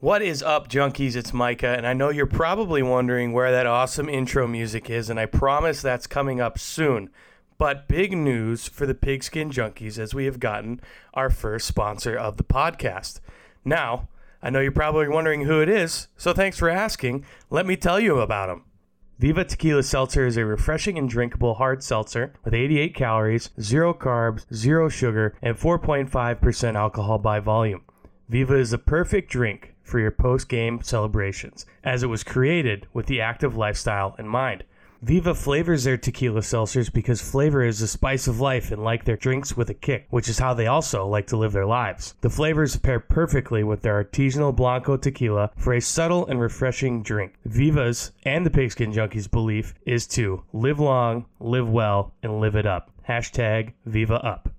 [0.00, 1.16] What is up, junkies?
[1.16, 5.18] It's Micah, and I know you're probably wondering where that awesome intro music is, and
[5.18, 7.10] I promise that's coming up soon.
[7.58, 10.80] But big news for the Pigskin Junkies as we have gotten
[11.14, 13.18] our first sponsor of the podcast.
[13.64, 14.06] Now,
[14.40, 17.24] I know you're probably wondering who it is, so thanks for asking.
[17.50, 18.66] Let me tell you about them.
[19.18, 24.46] Viva Tequila Seltzer is a refreshing and drinkable hard seltzer with 88 calories, 0 carbs,
[24.54, 27.82] 0 sugar, and 4.5% alcohol by volume.
[28.28, 33.06] Viva is the perfect drink for your post game celebrations, as it was created with
[33.06, 34.62] the active lifestyle in mind.
[35.00, 39.16] Viva flavors their tequila seltzers because flavor is the spice of life and like their
[39.16, 42.16] drinks with a kick, which is how they also like to live their lives.
[42.20, 47.34] The flavors pair perfectly with their artisanal Blanco tequila for a subtle and refreshing drink.
[47.44, 52.66] Viva's and the Pigskin Junkies belief is to live long, live well, and live it
[52.66, 52.90] up.
[53.08, 54.50] Hashtag Viva Up.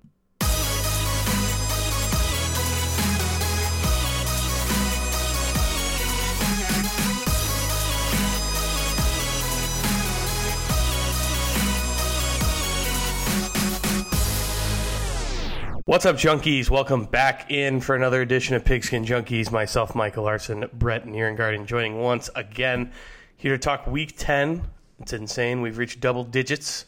[15.90, 16.70] What's up, junkies?
[16.70, 19.52] Welcome back in for another edition of Pigskin Junkies.
[19.52, 22.92] Myself, Michael Larson, Brett Nierengarden joining once again
[23.36, 24.68] here to talk Week 10.
[25.00, 25.64] It's insane.
[25.64, 26.86] We've reached double digits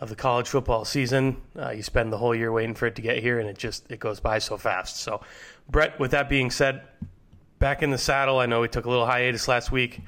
[0.00, 1.42] of the college football season.
[1.56, 3.88] Uh, you spend the whole year waiting for it to get here, and it just
[3.88, 4.96] it goes by so fast.
[4.96, 5.20] So,
[5.70, 6.82] Brett, with that being said,
[7.60, 8.40] back in the saddle.
[8.40, 10.00] I know we took a little hiatus last week.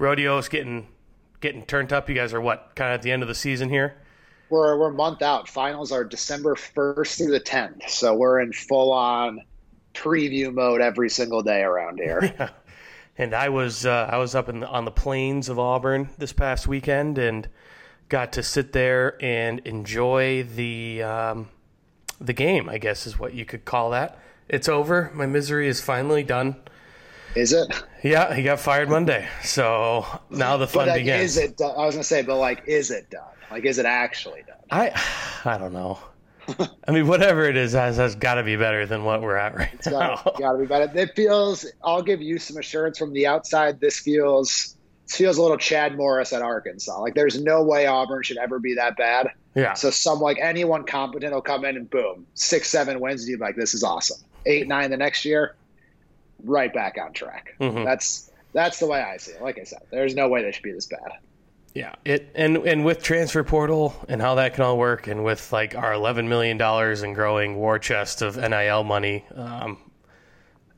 [0.00, 0.88] Rodeo's getting
[1.40, 2.08] getting turned up.
[2.08, 3.98] You guys are what kind of at the end of the season here?
[4.50, 5.48] We're we're a month out.
[5.48, 9.42] Finals are December first through the tenth, so we're in full on
[9.94, 12.20] preview mode every single day around here.
[12.38, 12.50] Yeah.
[13.20, 16.32] And I was uh, I was up in the, on the plains of Auburn this
[16.32, 17.48] past weekend and
[18.08, 21.48] got to sit there and enjoy the um,
[22.20, 22.68] the game.
[22.68, 24.20] I guess is what you could call that.
[24.48, 25.10] It's over.
[25.14, 26.54] My misery is finally done.
[27.34, 27.74] Is it?
[28.04, 31.36] Yeah, he got fired Monday, so now the fun but, like, begins.
[31.36, 31.56] Is it?
[31.56, 31.74] Done?
[31.76, 33.24] I was gonna say, but like, is it done?
[33.50, 34.56] Like, is it actually done?
[34.70, 34.92] I
[35.44, 35.98] I don't know.
[36.86, 39.54] I mean, whatever it is, has, has got to be better than what we're at
[39.54, 40.16] right It's now.
[40.24, 40.98] gotta, gotta be better.
[40.98, 41.66] It feels.
[41.84, 43.80] I'll give you some assurance from the outside.
[43.80, 44.74] This feels.
[45.06, 47.00] This feels a little Chad Morris at Arkansas.
[47.00, 49.30] Like, there's no way Auburn should ever be that bad.
[49.54, 49.74] Yeah.
[49.74, 53.38] So some like anyone competent will come in and boom, six, seven wins, and you're
[53.38, 54.20] like, this is awesome.
[54.46, 55.54] Eight, nine the next year,
[56.44, 57.54] right back on track.
[57.60, 57.84] Mhm.
[57.84, 59.42] That's that's the way I see it.
[59.42, 61.12] Like I said, there's no way they should be this bad.
[61.78, 65.52] Yeah, it and and with transfer portal and how that can all work, and with
[65.52, 69.78] like our eleven million dollars and growing war chest of NIL money, um,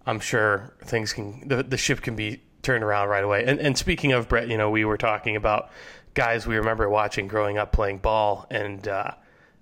[0.04, 3.46] I'm sure things can the, the ship can be turned around right away.
[3.46, 5.70] And and speaking of Brett, you know, we were talking about
[6.12, 9.12] guys we remember watching growing up playing ball and uh,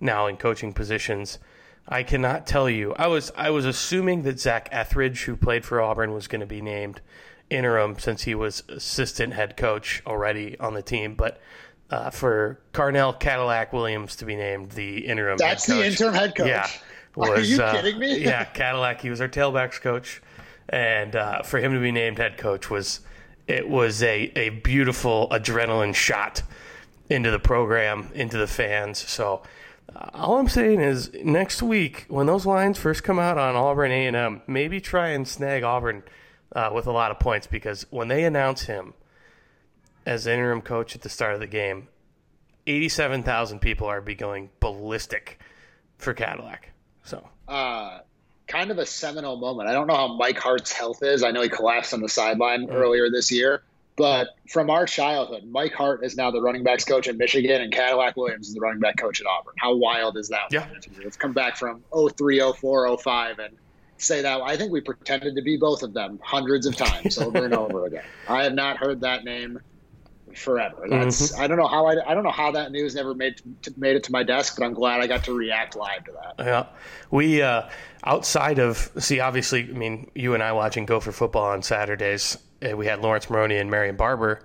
[0.00, 1.38] now in coaching positions.
[1.86, 2.94] I cannot tell you.
[2.94, 6.46] I was I was assuming that Zac Etheridge, who played for Auburn, was going to
[6.48, 7.00] be named
[7.50, 11.40] interim since he was assistant head coach already on the team, but
[11.90, 16.14] uh, for Carnell Cadillac Williams to be named the interim That's head the coach, interim
[16.14, 16.48] head coach.
[16.48, 16.68] Yeah,
[17.16, 18.18] Are you uh, kidding me?
[18.18, 19.00] yeah, Cadillac.
[19.00, 20.20] He was our tailbacks coach,
[20.68, 23.00] and uh, for him to be named head coach was
[23.46, 26.42] it was a a beautiful adrenaline shot
[27.08, 28.98] into the program, into the fans.
[28.98, 29.42] So.
[29.96, 33.90] Uh, all I'm saying is, next week when those lines first come out on Auburn
[33.90, 36.02] A and M, maybe try and snag Auburn
[36.54, 38.94] uh, with a lot of points because when they announce him
[40.06, 41.88] as interim coach at the start of the game,
[42.66, 45.38] 87,000 people are be going ballistic
[45.98, 46.70] for Cadillac.
[47.02, 48.00] So uh,
[48.46, 49.68] kind of a seminal moment.
[49.68, 51.22] I don't know how Mike Hart's health is.
[51.22, 52.74] I know he collapsed on the sideline Mm.
[52.74, 53.62] earlier this year,
[53.96, 57.72] but from our childhood, Mike Hart is now the running backs coach in Michigan, and
[57.72, 59.54] Cadillac Williams is the running back coach at Auburn.
[59.58, 60.48] How wild is that?
[60.50, 60.66] Yeah.
[61.02, 63.56] Let's come back from 03, 04, 05 and
[63.98, 64.40] say that.
[64.42, 67.86] I think we pretended to be both of them hundreds of times over and over
[67.86, 68.04] again.
[68.28, 69.60] I have not heard that name
[70.34, 70.86] forever.
[70.88, 71.42] That's Mm-hmm.
[71.42, 73.40] I don't know how I, I don't know how that news never made
[73.76, 76.44] made it to my desk, but I'm glad I got to react live to that.
[76.44, 76.66] Yeah,
[77.10, 77.68] we uh,
[78.04, 82.38] outside of see, obviously, I mean, you and I watching Gopher football on Saturdays.
[82.62, 84.44] uh, We had Laurence Maroney and Marion Barber.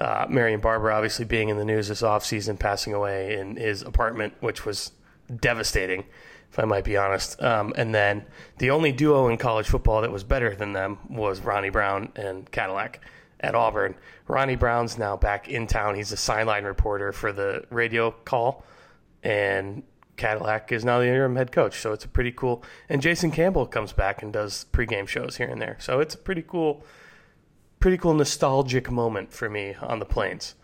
[0.00, 4.32] Uh, Marion Barber, obviously, being in the news this offseason, passing away in his apartment,
[4.40, 4.92] which was
[5.40, 6.04] devastating,
[6.50, 7.40] if I might be honest.
[7.42, 8.24] Um, and then
[8.58, 12.50] the only duo in college football that was better than them was Ronnie Brown and
[12.50, 13.00] Cadillac
[13.40, 13.94] at Auburn.
[14.26, 15.94] Ronnie Brown's now back in town.
[15.94, 18.64] He's a sideline reporter for the radio call,
[19.22, 19.82] and
[20.16, 21.80] Cadillac is now the interim head coach.
[21.80, 22.62] So it's a pretty cool.
[22.88, 25.76] And Jason Campbell comes back and does pregame shows here and there.
[25.80, 26.84] So it's a pretty cool,
[27.80, 30.54] pretty cool nostalgic moment for me on the plains.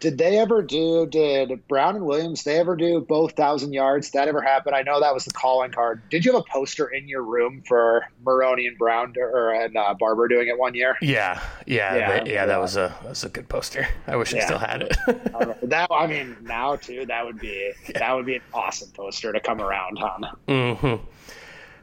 [0.00, 1.06] Did they ever do?
[1.06, 2.44] Did Brown and Williams?
[2.44, 4.10] They ever do both thousand yards?
[4.12, 4.74] That ever happen?
[4.74, 6.02] I know that was the calling card.
[6.10, 9.94] Did you have a poster in your room for Maroney and Brown or and uh,
[9.98, 10.96] Barber doing it one year?
[11.02, 12.08] Yeah, yeah, yeah.
[12.08, 13.88] That, yeah, that was a that was a good poster.
[14.06, 14.42] I wish yeah.
[14.42, 14.96] I still had it.
[15.68, 19.40] that I mean, now too, that would be that would be an awesome poster to
[19.40, 20.36] come around on.
[20.46, 21.04] Mm-hmm.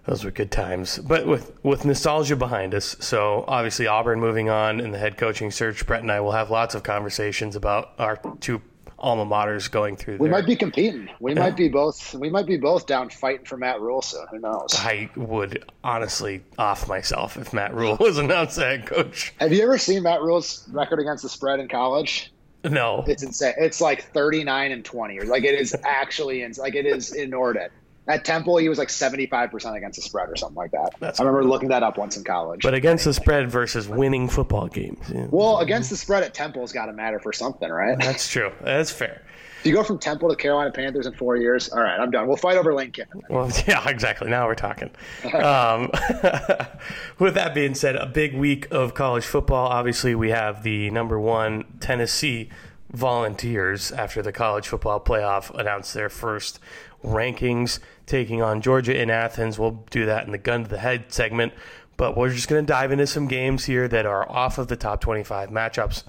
[0.06, 1.00] Those were good times.
[1.00, 5.50] But with, with nostalgia behind us, so obviously Auburn moving on in the head coaching
[5.50, 8.62] search, Brett and I will have lots of conversations about our two
[9.00, 10.18] alma maters going through.
[10.18, 11.10] We might be competing.
[11.20, 11.40] We yeah.
[11.40, 12.14] might be both.
[12.14, 14.02] We might be both down fighting for Matt Rhule.
[14.02, 14.70] So who knows?
[14.74, 19.34] I would honestly off myself if Matt Rhule was announced head coach.
[19.40, 22.32] Have you ever seen Matt Rhule's record against the spread in college?
[22.64, 23.54] No, it's insane.
[23.58, 27.14] It's like thirty nine and twenty, or like it is actually, in, like it is
[27.14, 27.72] inordinate.
[28.08, 30.94] At Temple, he was like 75% against the spread or something like that.
[31.00, 31.50] That's I remember cool.
[31.50, 32.62] looking that up once in college.
[32.62, 35.00] But against the spread versus winning football games.
[35.12, 35.28] Yeah.
[35.32, 37.98] Well, against the spread at Temple's got to matter for something, right?
[37.98, 38.52] That's true.
[38.62, 39.24] That's fair.
[39.66, 42.28] If you go from Temple to Carolina Panthers in four years, all right, I'm done.
[42.28, 43.24] We'll fight over Lane Kiffin.
[43.28, 44.30] Well, yeah, exactly.
[44.30, 44.92] Now we're talking.
[45.34, 45.90] um,
[47.18, 49.68] with that being said, a big week of college football.
[49.68, 52.50] Obviously, we have the number one Tennessee
[52.92, 56.60] Volunteers after the college football playoff announced their first
[57.06, 59.58] rankings, taking on Georgia in Athens.
[59.58, 61.54] We'll do that in the gun to the head segment,
[61.98, 64.76] but we're just going to dive into some games here that are off of the
[64.76, 66.04] top 25 matchups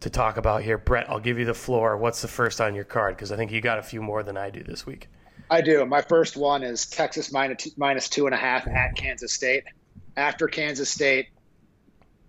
[0.00, 0.78] to talk about here.
[0.78, 1.96] Brett, I'll give you the floor.
[1.96, 3.16] What's the first on your card?
[3.16, 5.08] Because I think you got a few more than I do this week.
[5.50, 5.84] I do.
[5.86, 9.64] My first one is Texas minus two, minus two and a half at Kansas State.
[10.16, 11.28] After Kansas State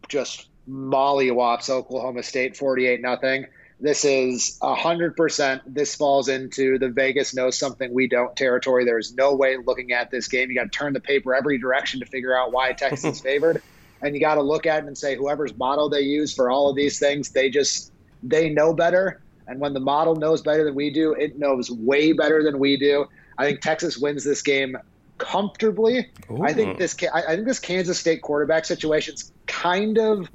[0.08, 3.46] just mollywops Oklahoma State 48 nothing.
[3.80, 5.62] This is a hundred percent.
[5.74, 8.86] This falls into the Vegas knows something we don't territory.
[8.86, 10.50] There's no way looking at this game.
[10.50, 13.62] You got to turn the paper every direction to figure out why Texas is favored,
[14.02, 16.70] and you got to look at it and say whoever's model they use for all
[16.70, 17.92] of these things, they just
[18.24, 19.22] they know better.
[19.48, 22.78] And when the model knows better than we do, it knows way better than we
[22.78, 23.06] do.
[23.38, 24.78] I think Texas wins this game
[25.18, 26.12] comfortably.
[26.32, 26.44] Ooh.
[26.44, 30.30] I think this I think this Kansas State quarterback situation's kind of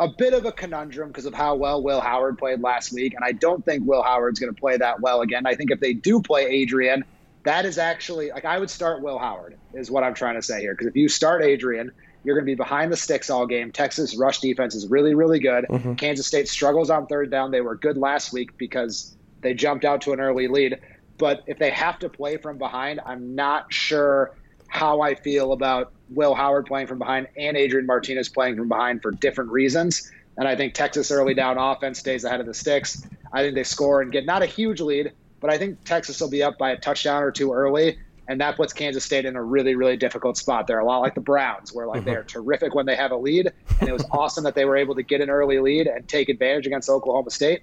[0.00, 3.14] a bit of a conundrum because of how well Will Howard played last week.
[3.14, 5.46] And I don't think Will Howard's going to play that well again.
[5.46, 7.04] I think if they do play Adrian,
[7.44, 10.60] that is actually like I would start Will Howard, is what I'm trying to say
[10.60, 10.72] here.
[10.74, 11.90] Because if you start Adrian,
[12.24, 13.72] you're going to be behind the sticks all game.
[13.72, 15.64] Texas rush defense is really, really good.
[15.68, 15.94] Mm-hmm.
[15.94, 17.50] Kansas State struggles on third down.
[17.50, 20.78] They were good last week because they jumped out to an early lead.
[21.16, 24.36] But if they have to play from behind, I'm not sure
[24.78, 29.02] how I feel about Will Howard playing from behind and Adrian Martinez playing from behind
[29.02, 30.10] for different reasons.
[30.36, 33.04] And I think Texas early down offense stays ahead of the sticks.
[33.32, 36.30] I think they score and get not a huge lead, but I think Texas will
[36.30, 37.98] be up by a touchdown or two early.
[38.28, 40.66] And that puts Kansas State in a really, really difficult spot.
[40.66, 42.10] They're a lot like the Browns, where like mm-hmm.
[42.10, 43.50] they're terrific when they have a lead,
[43.80, 46.28] and it was awesome that they were able to get an early lead and take
[46.28, 47.62] advantage against Oklahoma State.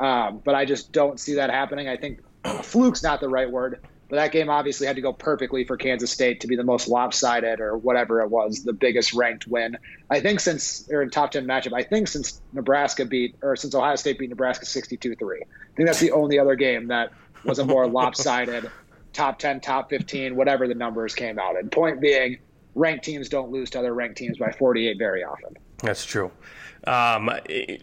[0.00, 1.86] Um, but I just don't see that happening.
[1.86, 2.20] I think
[2.62, 3.82] fluke's not the right word.
[4.08, 6.86] But that game obviously had to go perfectly for Kansas State to be the most
[6.86, 9.76] lopsided or whatever it was, the biggest ranked win.
[10.08, 13.74] I think since or in top ten matchup, I think since Nebraska beat or since
[13.74, 15.12] Ohio State beat Nebraska 62-3.
[15.12, 17.12] I think that's the only other game that
[17.44, 18.70] was a more lopsided
[19.16, 21.58] top 10, top 15, whatever the numbers came out.
[21.58, 22.38] And point being,
[22.74, 25.56] ranked teams don't lose to other ranked teams by 48 very often.
[25.82, 26.30] That's true.
[26.86, 27.30] Um,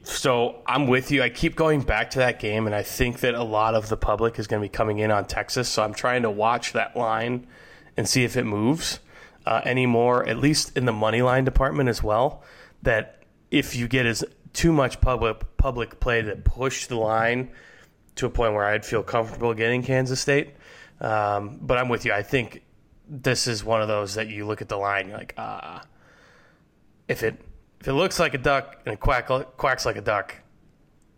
[0.03, 1.21] so I'm with you.
[1.21, 3.97] I keep going back to that game, and I think that a lot of the
[3.97, 5.67] public is going to be coming in on Texas.
[5.67, 7.47] So I'm trying to watch that line
[7.97, 8.99] and see if it moves
[9.45, 12.43] uh, anymore, at least in the money line department as well.
[12.81, 14.23] That if you get as
[14.53, 17.49] too much public public play to push the line
[18.15, 20.55] to a point where I'd feel comfortable getting Kansas State.
[21.01, 22.13] Um, but I'm with you.
[22.13, 22.63] I think
[23.07, 25.83] this is one of those that you look at the line, you're like, ah, uh,
[27.07, 27.37] if it
[27.83, 30.33] if it looks like a duck and it quack, quacks like a duck,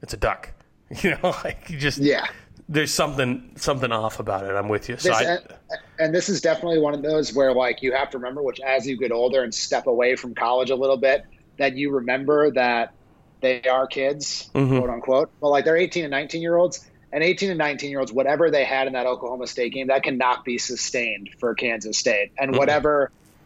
[0.02, 0.52] it's a duck.
[1.02, 2.28] You know, like you just yeah.
[2.70, 4.52] There's something something off about it.
[4.52, 4.98] I'm with you.
[4.98, 5.54] So this, I, and,
[5.98, 8.86] and this is definitely one of those where like you have to remember, which as
[8.86, 11.26] you get older and step away from college a little bit,
[11.58, 12.94] that you remember that
[13.42, 14.78] they are kids, mm-hmm.
[14.78, 15.32] quote unquote.
[15.42, 18.52] But like they're 18 and 19 year olds, and 18 and 19 year olds, whatever
[18.52, 22.32] they had in that Oklahoma State game, that cannot be sustained for Kansas State.
[22.38, 22.60] And mm-hmm.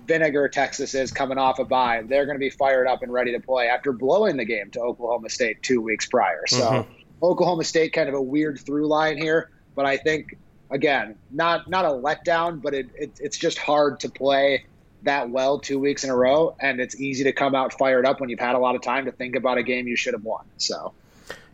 [0.10, 3.32] Vinegar Texas is coming off a bye, they're going to be fired up and ready
[3.32, 6.44] to play after blowing the game to Oklahoma State two weeks prior.
[6.48, 6.92] So mm-hmm.
[7.24, 10.38] Oklahoma State kind of a weird through line here, but I think
[10.72, 14.66] again not not a letdown, but it, it it's just hard to play
[15.04, 18.20] that well two weeks in a row, and it's easy to come out fired up
[18.20, 20.24] when you've had a lot of time to think about a game you should have
[20.24, 20.44] won.
[20.58, 20.94] So.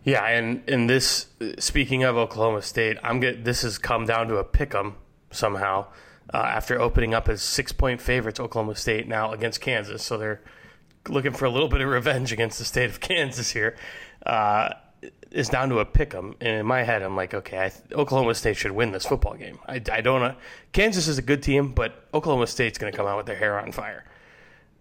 [0.04, 4.38] Yeah, and in this, speaking of Oklahoma State, I'm get this has come down to
[4.38, 4.96] a pick 'em
[5.32, 5.88] somehow
[6.34, 10.04] uh, after opening up as six point favorites, Oklahoma State now against Kansas.
[10.04, 10.42] So they're
[11.10, 13.76] looking for a little bit of revenge against the state of Kansas here.
[14.26, 14.70] Uh,
[15.52, 18.56] down to a pick 'em, and in my head, I'm like, okay, th- Oklahoma State
[18.58, 19.60] should win this football game.
[19.68, 20.36] I, I don't know.
[20.72, 23.60] Kansas is a good team, but Oklahoma State's going to come out with their hair
[23.60, 24.06] on fire.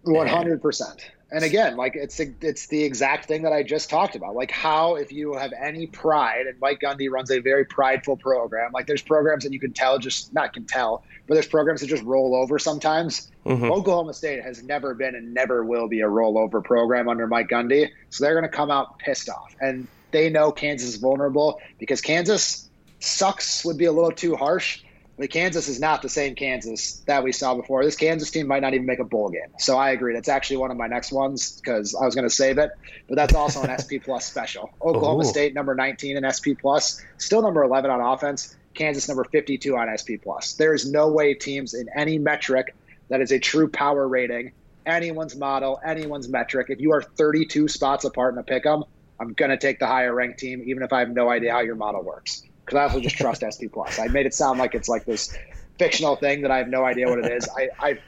[0.03, 1.11] One hundred percent.
[1.35, 4.35] And again, like it's the, it's the exact thing that I just talked about.
[4.35, 8.71] Like how, if you have any pride, and Mike Gundy runs a very prideful program.
[8.71, 11.87] Like there's programs that you can tell, just not can tell, but there's programs that
[11.87, 13.29] just roll over sometimes.
[13.45, 13.65] Mm-hmm.
[13.65, 17.89] Oklahoma State has never been and never will be a rollover program under Mike Gundy,
[18.11, 21.99] so they're going to come out pissed off, and they know Kansas is vulnerable because
[21.99, 22.69] Kansas
[23.01, 24.84] sucks would be a little too harsh
[25.17, 27.83] but Kansas is not the same Kansas that we saw before.
[27.85, 29.53] This Kansas team might not even make a bowl game.
[29.59, 30.13] So I agree.
[30.13, 32.71] That's actually one of my next ones because I was going to save it.
[33.07, 34.71] But that's also an SP Plus special.
[34.81, 35.27] Oh, Oklahoma Ooh.
[35.27, 38.55] State number 19 in SP Plus, still number 11 on offense.
[38.73, 40.53] Kansas number 52 on SP Plus.
[40.53, 42.75] There is no way teams in any metric
[43.09, 44.51] that is a true power rating,
[44.85, 46.67] anyone's model, anyone's metric.
[46.69, 48.83] If you are 32 spots apart in a pick 'em,
[49.19, 51.61] I'm going to take the higher ranked team, even if I have no idea how
[51.61, 53.99] your model works because I also just trust SP Plus.
[53.99, 55.37] I made it sound like it's like this
[55.77, 57.47] fictional thing that I have no idea what it is.
[57.55, 57.99] I I,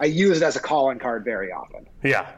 [0.00, 1.86] I use it as a calling card very often.
[2.02, 2.30] Yeah,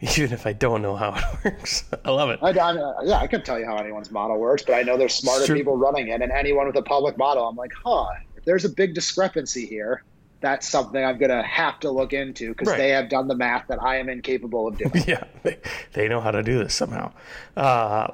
[0.00, 1.84] even if I don't know how it works.
[2.04, 2.40] I love it.
[2.42, 5.14] I, I, yeah, I can tell you how anyone's model works, but I know there's
[5.14, 5.56] smarter sure.
[5.56, 8.68] people running it, and anyone with a public model, I'm like, huh, if there's a
[8.68, 10.02] big discrepancy here,
[10.40, 12.76] that's something I'm going to have to look into because right.
[12.76, 14.92] they have done the math that I am incapable of doing.
[15.06, 15.58] Yeah, they,
[15.92, 17.12] they know how to do this somehow.
[17.56, 18.08] Uh,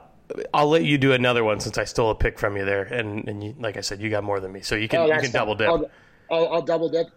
[0.53, 3.29] I'll let you do another one since I stole a pick from you there, and
[3.29, 5.21] and you, like I said, you got more than me, so you can oh, you
[5.21, 5.69] can double dip.
[5.69, 5.91] I'll,
[6.31, 7.09] I'll, I'll, double dip,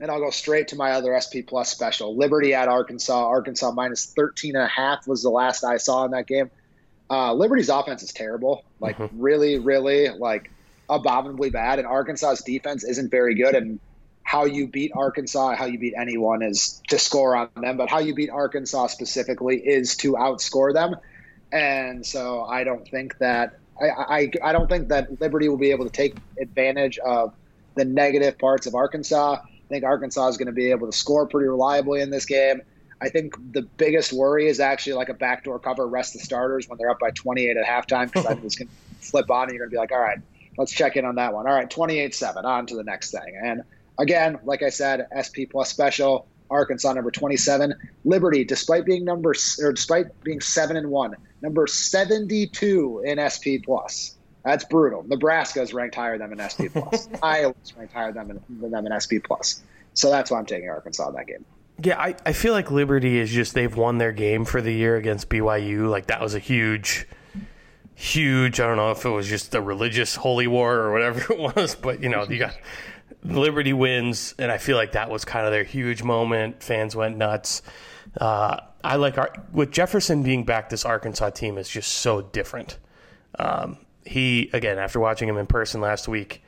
[0.00, 2.16] and I'll go straight to my other SP Plus special.
[2.16, 3.26] Liberty at Arkansas.
[3.26, 6.50] Arkansas minus 13 and a half was the last I saw in that game.
[7.08, 9.20] Uh, Liberty's offense is terrible, like mm-hmm.
[9.20, 10.50] really, really like
[10.90, 13.54] abominably bad, and Arkansas's defense isn't very good.
[13.54, 13.80] And
[14.22, 18.00] how you beat Arkansas, how you beat anyone is to score on them, but how
[18.00, 20.96] you beat Arkansas specifically is to outscore them
[21.52, 25.70] and so I don't think that I, I, I don't think that Liberty will be
[25.70, 27.34] able to take advantage of
[27.74, 29.34] the negative parts of Arkansas.
[29.42, 32.62] I think Arkansas is going to be able to score pretty reliably in this game.
[33.00, 36.78] I think the biggest worry is actually like a backdoor cover, rest the starters when
[36.78, 38.68] they're up by 28 at halftime because I think it's going
[39.00, 40.18] to flip on and you're going to be like, all right,
[40.56, 41.46] let's check in on that one.
[41.46, 43.38] All right, 28 7, on to the next thing.
[43.44, 43.62] And
[43.98, 47.74] again, like I said, SP plus special, Arkansas number 27.
[48.04, 54.16] Liberty, despite being number or despite being seven and one, number 72 in SP plus.
[54.44, 55.04] That's brutal.
[55.06, 57.08] Nebraska is ranked higher than in SP plus.
[57.22, 59.62] Iowa's ranked higher than, than them in SP plus.
[59.94, 61.44] So that's why I'm taking Arkansas in that game.
[61.82, 64.96] Yeah, I, I feel like Liberty is just they've won their game for the year
[64.96, 65.88] against BYU.
[65.88, 67.06] Like that was a huge,
[67.94, 68.58] huge.
[68.58, 71.76] I don't know if it was just a religious holy war or whatever it was,
[71.76, 72.56] but you know you got
[73.22, 76.62] Liberty wins, and I feel like that was kind of their huge moment.
[76.62, 77.62] Fans went nuts.
[78.20, 80.68] Uh, I like our with Jefferson being back.
[80.68, 82.78] This Arkansas team is just so different.
[83.38, 86.42] Um, he again after watching him in person last week,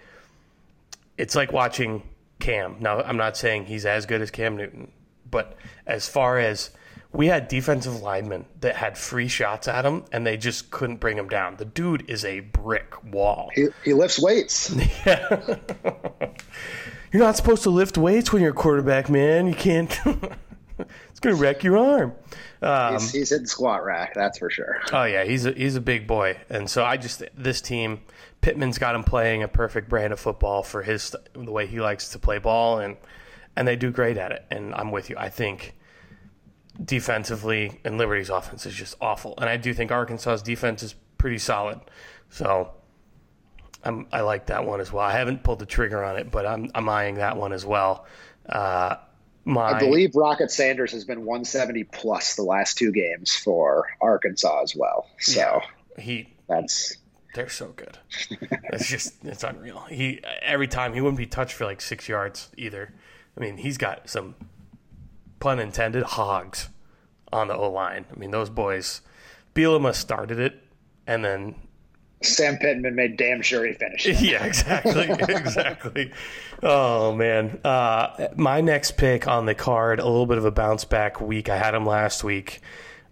[1.17, 2.03] it's like watching
[2.39, 2.77] Cam.
[2.81, 4.93] Now I'm not saying he's as good as Cam Newton,
[5.31, 5.57] but
[5.87, 6.71] as far as
[7.13, 11.17] we had defensive linemen that had free shots at him and they just couldn't bring
[11.17, 11.57] him down.
[11.57, 13.51] The dude is a brick wall.
[13.55, 14.75] He, he lifts weights.
[15.07, 15.57] Yeah.
[17.13, 19.47] you're not supposed to lift weights when you're a quarterback, man.
[19.47, 19.99] You can't.
[21.19, 22.13] it's gonna wreck your arm.
[22.63, 24.81] Um, he's, he's hitting squat rack, that's for sure.
[24.93, 28.03] Oh yeah, he's a, he's a big boy, and so I just this team,
[28.41, 32.11] Pittman's got him playing a perfect brand of football for his the way he likes
[32.11, 32.97] to play ball, and
[33.57, 34.47] and they do great at it.
[34.53, 35.17] And I'm with you.
[35.19, 35.75] I think
[36.85, 41.39] defensively, and Liberty's offense is just awful, and I do think Arkansas's defense is pretty
[41.39, 41.81] solid.
[42.31, 42.75] So.
[43.85, 45.05] I'm, I like that one as well.
[45.05, 48.07] I haven't pulled the trigger on it, but I'm, I'm eyeing that one as well.
[48.47, 48.97] Uh,
[49.49, 54.63] my, I believe Rocket Sanders has been 170 plus the last two games for Arkansas
[54.63, 55.07] as well.
[55.19, 56.97] So yeah, he that's
[57.35, 57.99] they're so good.
[58.73, 59.81] it's just it's unreal.
[59.89, 62.93] He every time he wouldn't be touched for like six yards either.
[63.37, 64.35] I mean, he's got some
[65.41, 66.69] pun intended hogs
[67.33, 68.05] on the O line.
[68.15, 69.01] I mean, those boys.
[69.55, 70.63] Bielema started it,
[71.07, 71.55] and then
[72.23, 74.07] Sam Pittman made damn sure he finished.
[74.21, 76.13] Yeah, exactly, exactly.
[76.63, 80.85] Oh man, uh, my next pick on the card, a little bit of a bounce
[80.85, 81.49] back week.
[81.49, 82.61] I had him last week.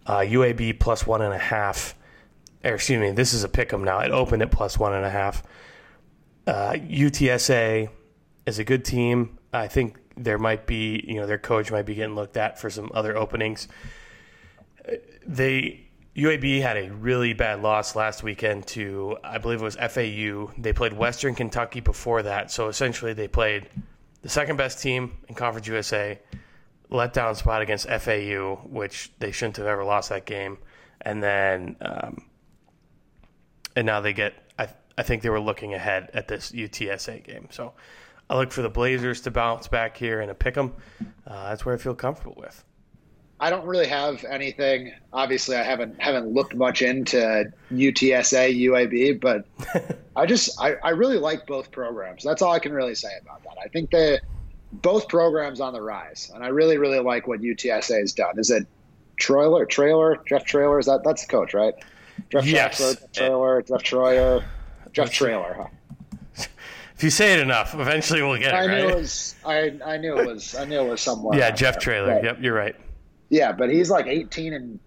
[0.05, 1.95] Uh, UAB plus one and a half.
[2.65, 4.01] Or excuse me, this is a pick 'em now.
[4.01, 5.43] It opened at plus one and a half.
[6.47, 7.89] Uh, UTSA
[8.47, 9.39] is a good team.
[9.53, 12.71] I think there might be, you know, their coach might be getting looked at for
[12.71, 13.69] some other openings.
[15.27, 15.86] They
[16.16, 20.50] UAB had a really bad loss last weekend to, I believe it was FAU.
[20.56, 22.50] They played Western Kentucky before that.
[22.50, 23.68] So essentially, they played
[24.23, 26.18] the second best team in Conference USA,
[26.88, 30.56] let down spot against FAU, which they shouldn't have ever lost that game.
[31.02, 32.25] And then um,
[33.76, 34.35] and now they get.
[34.58, 34.68] I
[34.99, 37.49] I think they were looking ahead at this UTSA game.
[37.50, 37.75] So
[38.28, 40.73] I look for the Blazers to bounce back here and a pick 'em.
[41.26, 42.64] Uh, that's where I feel comfortable with.
[43.38, 44.93] I don't really have anything.
[45.12, 49.45] Obviously, I haven't haven't looked much into UTSA UAB, but
[50.16, 52.23] I just I, I really like both programs.
[52.25, 53.57] That's all I can really say about that.
[53.62, 54.19] I think they
[54.73, 58.38] both programs on the rise, and I really really like what UTSA has done.
[58.38, 58.66] Is it
[59.21, 60.78] Troyer, Traylor, Jeff Traylor?
[60.78, 61.75] Is that that's the coach, right?
[62.31, 62.81] Jeff Yes.
[62.81, 64.45] Traxler, Jeff Traylor, Jeff Troyer,
[64.93, 65.55] Jeff Traylor.
[65.59, 66.45] Huh?
[66.97, 68.90] If you say it enough, eventually we'll get it, I knew right?
[68.93, 69.35] it was.
[69.45, 70.55] I I knew it was.
[70.55, 71.38] I knew it was somewhere.
[71.38, 71.81] yeah, Jeff there.
[71.83, 72.14] Traylor.
[72.14, 72.25] Right.
[72.25, 72.75] Yep, you're right.
[73.28, 74.78] Yeah, but he's like 18 and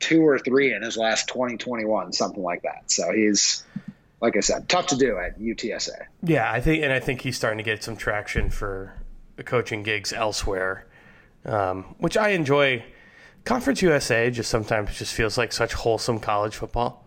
[0.00, 2.90] two or three in his last 2021, something like that.
[2.90, 3.64] So he's,
[4.20, 6.06] like I said, tough to do at UTSA.
[6.22, 8.94] Yeah, I think, and I think he's starting to get some traction for
[9.36, 10.86] the coaching gigs elsewhere,
[11.44, 12.84] um, which I enjoy.
[13.44, 17.04] Conference USA just sometimes just feels like such wholesome college football.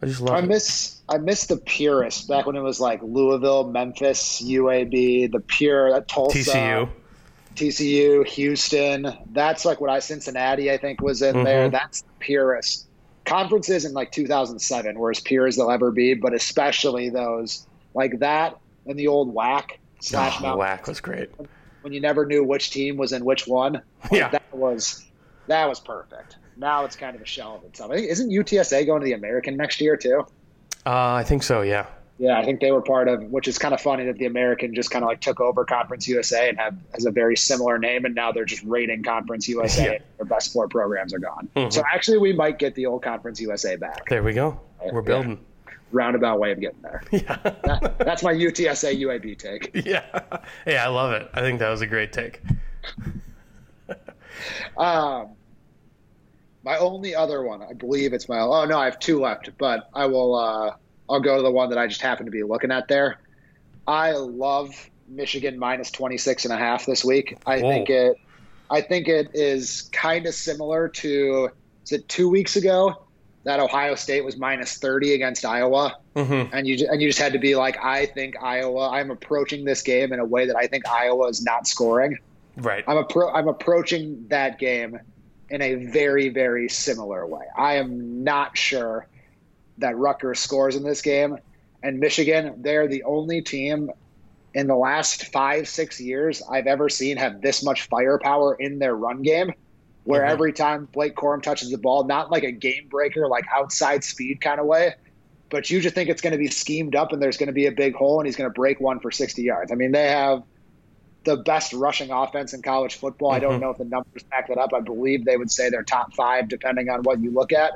[0.00, 0.46] I just love I it.
[0.46, 5.90] miss I miss the purists back when it was like Louisville, Memphis, UAB, the pure
[5.92, 6.88] that Tulsa, TCU.
[7.54, 9.06] TCU, Houston.
[9.32, 11.68] That's like what I Cincinnati I think was in there.
[11.68, 11.72] Mhm.
[11.72, 12.86] That's the purest.
[13.24, 18.18] Conferences in like 2007 were as pure as they'll ever be, but especially those like
[18.18, 18.56] that
[18.86, 21.30] and the old WAC slash Oh, Mount whack was great.
[21.82, 23.80] when you never knew which team was in which one.
[24.10, 24.28] Yeah.
[24.30, 25.04] that was
[25.46, 26.36] that was perfect.
[26.56, 27.90] Now it's kind of a shell of itself.
[27.92, 30.24] I think isn't UTSA going to the American next year too?
[30.84, 31.62] Uh, I think so.
[31.62, 31.86] Yeah.
[32.18, 34.74] Yeah, I think they were part of, which is kind of funny that the American
[34.74, 38.04] just kind of like took over Conference USA and have has a very similar name,
[38.04, 39.94] and now they're just raiding Conference USA.
[39.94, 39.98] Yeah.
[40.18, 41.48] Their best four programs are gone.
[41.56, 41.72] Mhm.
[41.72, 44.08] So actually, we might get the old Conference USA back.
[44.08, 44.60] There we go.
[44.84, 45.06] We're Yeah.
[45.06, 45.40] building.
[45.90, 47.02] Roundabout way of getting there.
[47.10, 47.36] Yeah.
[47.64, 49.70] That, that's my UTSA UAB take.
[49.86, 50.04] yeah.
[50.66, 50.84] Yeah.
[50.84, 51.28] I love it.
[51.34, 52.40] I think that was a great take.
[54.76, 55.28] Um,
[56.64, 58.38] my only other one, I believe it's my.
[58.38, 60.34] Oh no, I have two left, but I will.
[60.34, 60.74] Uh,
[61.08, 63.18] I'll go to the one that I just happen to be looking at there.
[63.86, 67.38] I love Michigan minus 26 and a half this week.
[67.46, 67.68] I Whoa.
[67.68, 68.16] think it.
[68.70, 71.50] I think it is kind of similar to.
[71.84, 73.02] Is it two weeks ago
[73.44, 75.96] that Ohio State was minus 30 against Iowa?
[76.14, 76.54] Mm-hmm.
[76.54, 78.90] and you and you just had to be like, I think Iowa.
[78.90, 82.18] I'm approaching this game in a way that I think Iowa is not scoring.
[82.56, 82.84] Right.
[82.86, 85.00] I'm appro- I'm approaching that game
[85.50, 87.44] in a very very similar way.
[87.56, 89.06] I am not sure
[89.78, 91.38] that Rutgers scores in this game,
[91.82, 92.62] and Michigan.
[92.62, 93.90] They're the only team
[94.54, 98.94] in the last five six years I've ever seen have this much firepower in their
[98.94, 99.52] run game.
[100.04, 100.30] Where Mhm.
[100.30, 104.40] every time Blake Corum touches the ball, not like a game breaker, like outside speed
[104.40, 104.92] kind of way,
[105.48, 107.66] but you just think it's going to be schemed up and there's going to be
[107.66, 109.70] a big hole and he's going to break one for 60 yards.
[109.70, 110.42] I mean, they have
[111.24, 113.30] the best rushing offense in college football.
[113.30, 113.60] I don't Mhm.
[113.60, 114.72] know if the numbers back that up.
[114.74, 117.72] I believe they would say they're top five, depending on what you look at.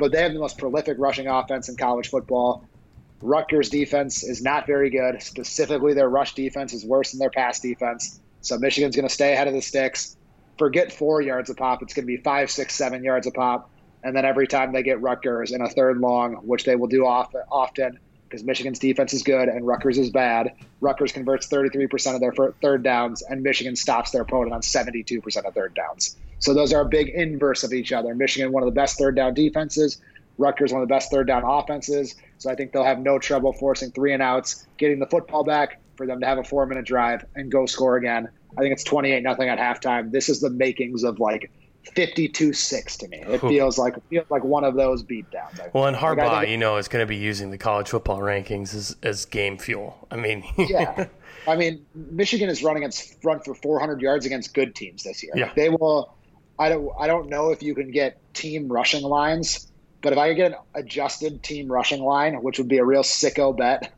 [0.00, 2.64] But they have the most prolific rushing offense in college football.
[3.20, 5.22] Rutgers defense is not very good.
[5.22, 8.18] Specifically, their rush defense is worse than their pass defense.
[8.40, 10.16] So Michigan's going to stay ahead of the sticks.
[10.58, 11.82] Forget four yards a pop.
[11.82, 13.70] It's going to be five, six, seven yards a pop.
[14.02, 17.04] And then every time they get Rutgers in a third long, which they will do
[17.04, 17.98] often
[18.30, 22.32] because Michigan's defense is good and Rutgers is bad, Rutgers converts 33% of their
[22.62, 26.16] third downs, and Michigan stops their opponent on 72% of third downs.
[26.40, 28.14] So those are a big inverse of each other.
[28.14, 30.00] Michigan, one of the best third down defenses.
[30.38, 32.16] Rutgers, one of the best third down offenses.
[32.38, 35.80] So I think they'll have no trouble forcing three and outs, getting the football back
[35.96, 38.28] for them to have a four minute drive and go score again.
[38.56, 40.10] I think it's 28 nothing at halftime.
[40.10, 41.50] This is the makings of like
[41.94, 43.18] 52 6 to me.
[43.18, 45.60] It feels like it feels like one of those beatdowns.
[45.60, 47.88] I Well, and Like, Harbaugh, think- you know, is going to be using the college
[47.88, 50.06] football rankings as, as game fuel.
[50.10, 51.06] I mean, yeah.
[51.48, 55.32] I mean, Michigan is running its front for 400 yards against good teams this year.
[55.34, 55.46] Yeah.
[55.46, 56.14] Like, they will.
[56.60, 56.90] I don't.
[57.00, 59.66] I don't know if you can get team rushing lines,
[60.02, 63.02] but if I could get an adjusted team rushing line, which would be a real
[63.02, 63.92] sicko bet,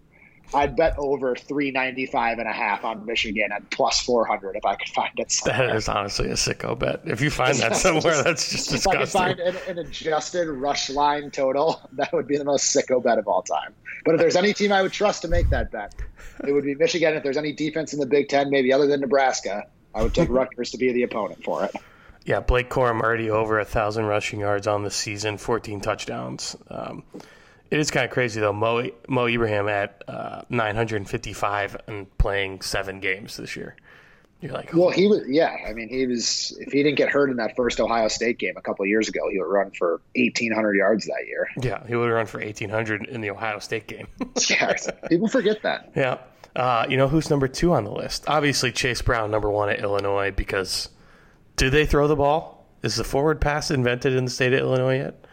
[0.55, 4.89] I'd bet over 395 and a half on Michigan at plus 400 if I could
[4.91, 5.29] find it.
[5.45, 5.77] that Somewhere.
[5.77, 7.01] is honestly a sicko bet.
[7.05, 9.03] If you find that Just- somewhere, that's just disgusting.
[9.03, 12.75] if I could find an, an adjusted rush line total, that would be the most
[12.75, 13.75] sicko bet of all time.
[14.05, 15.93] But if there's any team I would trust to make that bet,
[16.47, 17.15] it would be Michigan.
[17.15, 20.29] If there's any defense in the Big Ten, maybe other than Nebraska, I would take
[20.31, 21.75] Rutgers to be the opponent for it.
[22.25, 26.57] Yeah, Blake Corum already over a thousand rushing yards on the season, 14 touchdowns.
[26.71, 27.03] Um,
[27.71, 28.53] it is kind of crazy though.
[28.53, 33.77] Mo Mo Ibrahim at uh, 955 and playing seven games this year.
[34.41, 35.57] You're like, Well, he was, yeah.
[35.69, 36.57] I mean, he was.
[36.61, 39.09] If he didn't get hurt in that first Ohio State game a couple of years
[39.09, 41.49] ago, he would run for 1,800 yards that year.
[41.63, 44.09] yeah, he would have run for 1800 in the Ohio State game.
[44.51, 44.75] Yeah,
[45.09, 45.93] people forget that.
[45.95, 46.19] yeah.
[46.57, 48.25] Uh, you know who's number two on the list?
[48.29, 50.89] Obviously, Chase Brown, number one at Illinois, because
[51.57, 52.67] do they throw the ball?
[52.83, 55.25] Is the forward pass invented in the state of Illinois yet?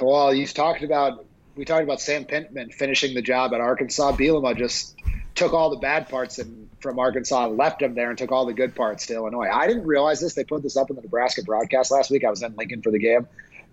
[0.00, 4.12] Well, you've talked about we talked about Sam Pittman finishing the job at Arkansas.
[4.12, 4.96] Bielema just
[5.34, 8.46] took all the bad parts and from Arkansas, and left them there, and took all
[8.46, 9.48] the good parts to Illinois.
[9.52, 10.34] I didn't realize this.
[10.34, 12.24] They put this up in the Nebraska broadcast last week.
[12.24, 13.26] I was in Lincoln for the game,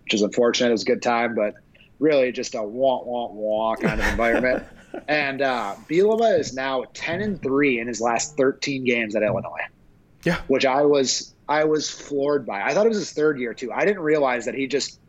[0.03, 0.69] which is unfortunate.
[0.69, 1.53] It was a good time, but
[1.99, 4.65] really just a wah wah wah kind of environment.
[5.07, 9.67] and uh, Bielema is now ten and three in his last thirteen games at Illinois.
[10.23, 12.61] Yeah, which I was I was floored by.
[12.61, 13.71] I thought it was his third year too.
[13.71, 14.99] I didn't realize that he just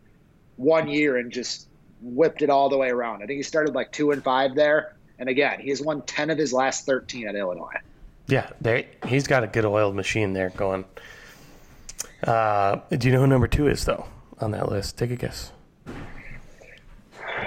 [0.57, 1.69] one year and just
[2.01, 3.23] whipped it all the way around.
[3.23, 6.31] I think he started like two and five there, and again, he has won ten
[6.31, 7.77] of his last thirteen at Illinois.
[8.29, 10.85] Yeah, they, he's got a good oiled machine there going.
[12.23, 14.07] Uh, do you know who number two is though
[14.41, 14.99] on that list?
[14.99, 15.53] Take a guess.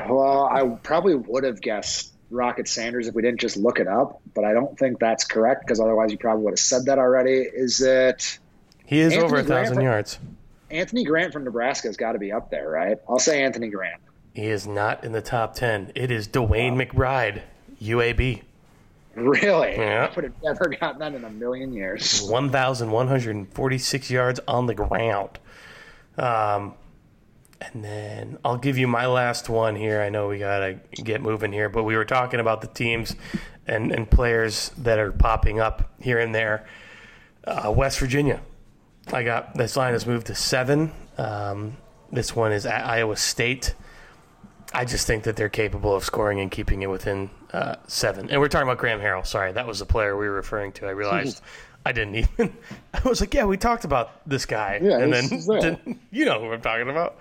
[0.08, 4.22] Well, I probably would have guessed Rocket Sanders if we didn't just look it up,
[4.34, 7.42] but I don't think that's correct because otherwise you probably would have said that already.
[7.42, 8.40] Is it?
[8.90, 10.18] He is Anthony over a thousand from, yards.
[10.72, 12.98] Anthony Grant from Nebraska has got to be up there, right?
[13.08, 14.02] I'll say Anthony Grant.
[14.34, 15.92] He is not in the top ten.
[15.94, 16.86] It is DeWayne wow.
[16.86, 17.42] McBride,
[17.84, 18.42] UAB.
[19.14, 19.76] Really?
[19.76, 20.10] Yeah.
[20.12, 22.24] I would have never gotten that in a million years.
[22.24, 25.38] 1,146 yards on the ground.
[26.18, 26.74] Um,
[27.62, 30.02] and then I'll give you my last one here.
[30.02, 33.16] I know we got to get moving here, but we were talking about the teams
[33.68, 36.68] and, and players that are popping up here and there.
[37.44, 38.42] Uh, West Virginia.
[39.14, 40.92] I got this line has moved to seven.
[41.18, 41.78] Um,
[42.12, 43.76] this one is at Iowa State.
[44.74, 48.30] I just think that they're capable of scoring and keeping it within uh, seven.
[48.30, 49.26] And we're talking about Graham Harrell.
[49.26, 50.86] Sorry, that was the player we were referring to.
[50.86, 51.42] I realized
[51.86, 52.56] I didn't even.
[52.94, 56.52] I was like, yeah, we talked about this guy, yeah, and then you know who
[56.52, 57.18] I'm talking about.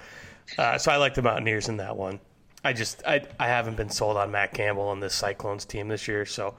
[0.56, 2.20] Uh, so I like the Mountaineers in that one.
[2.64, 6.06] I just I I haven't been sold on Matt Campbell and this Cyclones team this
[6.08, 6.54] year, so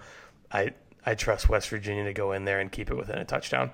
[0.51, 0.71] I
[1.05, 3.71] I trust West Virginia to go in there and keep it within a touchdown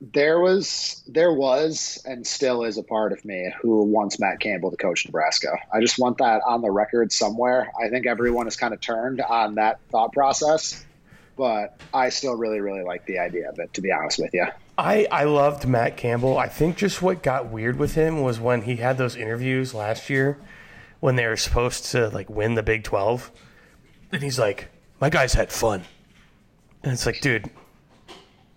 [0.00, 4.70] there was there was and still is a part of me who wants Matt Campbell
[4.70, 5.58] to coach Nebraska.
[5.72, 7.70] I just want that on the record somewhere.
[7.80, 10.84] I think everyone has kind of turned on that thought process,
[11.36, 14.46] but I still really really like the idea of it to be honest with you.
[14.78, 16.38] I I loved Matt Campbell.
[16.38, 20.08] I think just what got weird with him was when he had those interviews last
[20.08, 20.38] year
[21.00, 23.30] when they were supposed to like win the Big 12
[24.12, 25.84] and he's like, "My guys had fun."
[26.82, 27.50] And it's like, "Dude,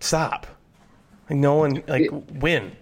[0.00, 0.46] stop."
[1.28, 2.10] Like no one like
[2.40, 2.76] win.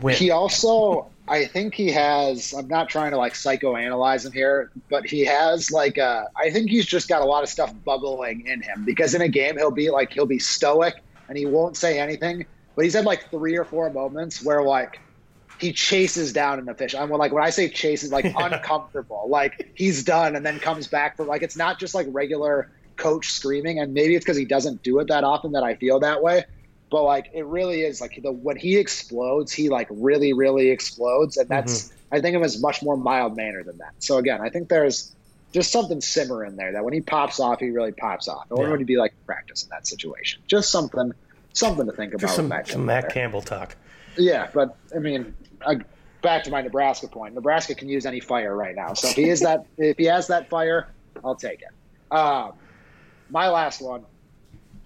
[0.00, 0.16] Win.
[0.16, 5.06] He also I think he has I'm not trying to like psychoanalyze him here, but
[5.06, 8.62] he has like uh I think he's just got a lot of stuff bubbling in
[8.62, 10.94] him because in a game he'll be like he'll be stoic
[11.28, 12.46] and he won't say anything.
[12.74, 15.00] But he's had like three or four moments where like
[15.58, 17.00] he chases down an official.
[17.00, 18.34] I'm like when I say chases, like yeah.
[18.52, 19.26] uncomfortable.
[19.28, 23.30] Like he's done and then comes back for like it's not just like regular coach
[23.30, 26.22] screaming, and maybe it's because he doesn't do it that often that I feel that
[26.22, 26.44] way
[26.90, 31.36] but like it really is like the when he explodes, he like really, really explodes,
[31.36, 32.14] and that's mm-hmm.
[32.14, 33.94] I think of him as much more mild manner than that.
[33.98, 35.14] So again, I think there's
[35.52, 38.46] just something simmer in there that when he pops off, he really pops off.
[38.50, 38.70] Or yeah.
[38.70, 40.42] would he be like practice in that situation?
[40.46, 41.12] Just something,
[41.54, 42.20] something to think about.
[42.20, 43.74] Just some, Matt, some Matt Campbell talk.
[44.18, 45.34] Yeah, but I mean,
[45.66, 45.80] I,
[46.22, 47.34] back to my Nebraska point.
[47.34, 48.92] Nebraska can use any fire right now.
[48.94, 50.88] So if he is that, if he has that fire,
[51.24, 52.14] I'll take it.
[52.14, 52.52] Um,
[53.30, 54.04] my last one,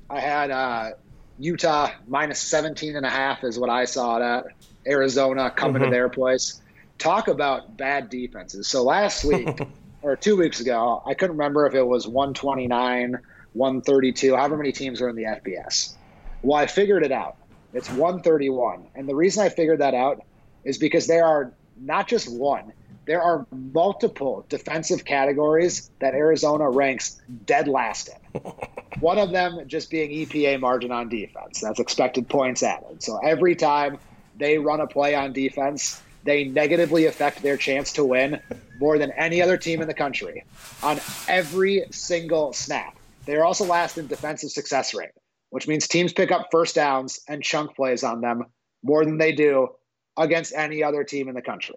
[0.09, 0.91] I had uh,
[1.40, 4.44] Utah minus 17 and a half is what I saw it at.
[4.87, 5.85] Arizona coming mm-hmm.
[5.85, 6.61] to their place.
[6.98, 8.68] Talk about bad defenses.
[8.68, 9.59] So last week
[10.03, 13.18] or two weeks ago, I couldn't remember if it was 129,
[13.55, 15.94] 132, however many teams are in the FBS.
[16.42, 17.37] Well, I figured it out.
[17.72, 18.87] It's 131.
[18.94, 20.22] And the reason I figured that out
[20.64, 22.72] is because there are not just one,
[23.11, 28.40] there are multiple defensive categories that Arizona ranks dead last in.
[29.01, 31.61] One of them just being EPA margin on defense.
[31.61, 33.03] That's expected points added.
[33.03, 33.99] So every time
[34.37, 38.40] they run a play on defense, they negatively affect their chance to win
[38.79, 40.44] more than any other team in the country
[40.81, 42.96] on every single snap.
[43.27, 45.11] They're also last in defensive success rate,
[45.49, 48.44] which means teams pick up first downs and chunk plays on them
[48.85, 49.70] more than they do
[50.16, 51.75] against any other team in the country.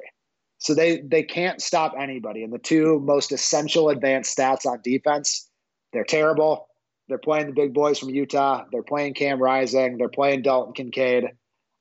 [0.63, 2.43] So they they can't stop anybody.
[2.43, 5.49] And the two most essential advanced stats on defense,
[5.91, 6.69] they're terrible.
[7.09, 8.63] They're playing the big boys from Utah.
[8.71, 9.97] They're playing Cam Rising.
[9.97, 11.25] They're playing Dalton Kincaid.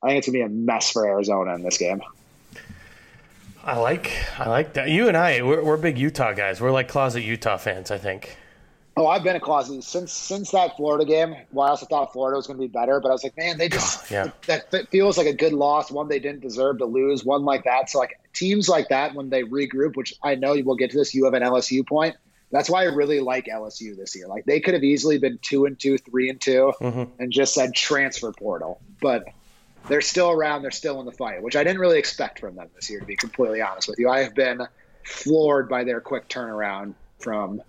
[0.02, 2.02] I think it's gonna be a mess for Arizona in this game.
[3.62, 4.90] I like I like that.
[4.90, 6.60] You and I, we're, we're big Utah guys.
[6.60, 7.92] We're like closet Utah fans.
[7.92, 8.36] I think.
[8.96, 11.36] Oh, I've been a closet since since that Florida game.
[11.52, 13.58] Well, I also thought Florida was going to be better, but I was like, man,
[13.58, 14.32] they just yeah.
[14.48, 17.62] that, that feels like a good loss, one they didn't deserve to lose, one like
[17.62, 17.88] that.
[17.88, 21.14] So like teams like that when they regroup, which I know we'll get to this,
[21.14, 22.16] you have an LSU point.
[22.50, 24.28] That's why I really like LSU this year.
[24.28, 27.22] Like they could have easily been two and two, three and 2 mm-hmm.
[27.22, 29.24] and just said transfer portal, but
[29.88, 30.62] they're still around.
[30.62, 33.06] They're still in the fight, which I didn't really expect from them this year, to
[33.06, 34.08] be completely honest with you.
[34.08, 34.66] I have been
[35.04, 37.62] floored by their quick turnaround from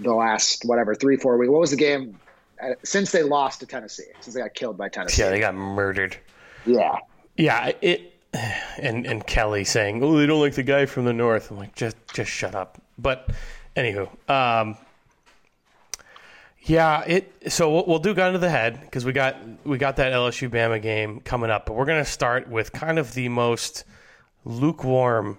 [0.00, 1.50] the last whatever three four weeks.
[1.50, 2.18] What was the game
[2.62, 4.04] uh, since they lost to Tennessee?
[4.20, 5.22] Since they got killed by Tennessee?
[5.22, 6.16] Yeah, they got murdered.
[6.66, 6.98] Yeah,
[7.36, 7.72] yeah.
[7.80, 8.13] It
[8.78, 11.74] and and Kelly saying, "Oh, they don't like the guy from the north." I'm like,
[11.74, 12.80] just just shut up.
[12.98, 13.30] But
[13.76, 14.76] anywho, um,
[16.62, 17.32] yeah, it.
[17.48, 20.48] So we'll, we'll do gun to the head because we got we got that LSU
[20.48, 23.84] Bama game coming up, but we're gonna start with kind of the most
[24.44, 25.38] lukewarm,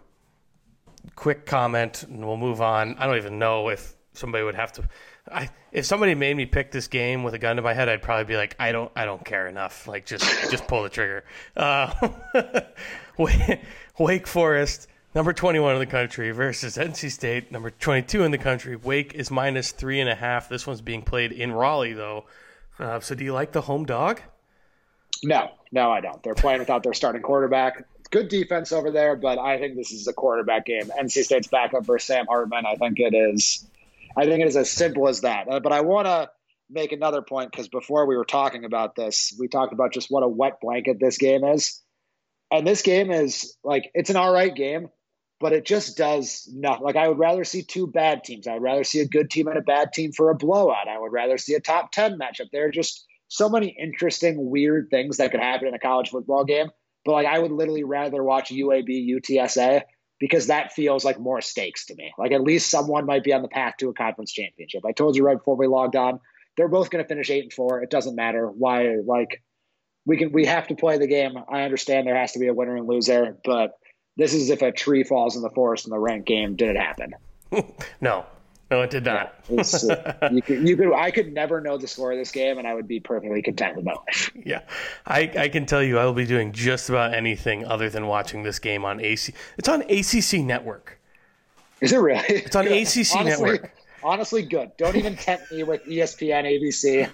[1.15, 2.95] quick comment, and we'll move on.
[2.97, 4.83] I don't even know if somebody would have to.
[5.31, 8.01] I if somebody made me pick this game with a gun to my head, I'd
[8.01, 9.89] probably be like, I don't, I don't care enough.
[9.89, 11.25] Like just, just pull the trigger.
[11.53, 12.09] Uh,
[13.99, 18.77] Wake Forest, number twenty-one in the country, versus NC State, number twenty-two in the country.
[18.77, 20.47] Wake is minus three and a half.
[20.47, 22.25] This one's being played in Raleigh, though.
[22.79, 24.21] Uh, so, do you like the home dog?
[25.23, 26.21] No, no, I don't.
[26.23, 27.85] They're playing without their starting quarterback.
[28.11, 30.91] Good defense over there, but I think this is a quarterback game.
[30.97, 32.65] NC State's backup versus Sam Hartman.
[32.65, 33.65] I think it is
[34.17, 35.47] I think it is as simple as that.
[35.49, 36.29] Uh, but I want to
[36.69, 40.23] make another point because before we were talking about this, we talked about just what
[40.23, 41.81] a wet blanket this game is.
[42.51, 44.89] And this game is like, it's an all right game,
[45.39, 46.83] but it just does nothing.
[46.83, 48.47] Like, I would rather see two bad teams.
[48.47, 50.87] I would rather see a good team and a bad team for a blowout.
[50.87, 52.51] I would rather see a top 10 matchup.
[52.51, 56.45] There are just so many interesting, weird things that could happen in a college football
[56.45, 56.69] game.
[57.03, 59.81] But like, I would literally rather watch UAB UTSA
[60.19, 62.13] because that feels like more stakes to me.
[62.17, 64.83] Like at least someone might be on the path to a conference championship.
[64.85, 66.19] I told you right before we logged on,
[66.57, 67.81] they're both going to finish eight and four.
[67.81, 68.95] It doesn't matter why.
[69.05, 69.43] Like
[70.05, 71.33] we can, we have to play the game.
[71.49, 73.71] I understand there has to be a winner and loser, but
[74.17, 76.55] this is if a tree falls in the forest in the ranked game.
[76.55, 77.13] Did it happen?
[78.01, 78.25] no,
[78.71, 79.35] no, it did not.
[79.49, 82.67] uh, you, could, you could, I could never know the score of this game, and
[82.67, 84.31] I would be perfectly content with my life.
[84.35, 84.61] Yeah,
[85.05, 88.43] I, I can tell you, I will be doing just about anything other than watching
[88.43, 89.33] this game on AC.
[89.57, 90.99] It's on ACC Network.
[91.81, 92.23] Is it really?
[92.27, 93.71] It's on ACC honestly, Network.
[94.03, 94.71] Honestly, good.
[94.77, 97.09] Don't even tempt me with ESPN, ABC.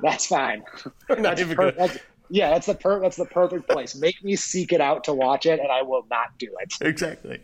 [0.00, 0.62] That's fine.
[1.08, 1.76] Not that's even per- good.
[1.78, 1.98] That's,
[2.30, 3.94] yeah, that's the per- that's the perfect place.
[3.94, 6.72] Make me seek it out to watch it, and I will not do it.
[6.80, 7.42] Exactly.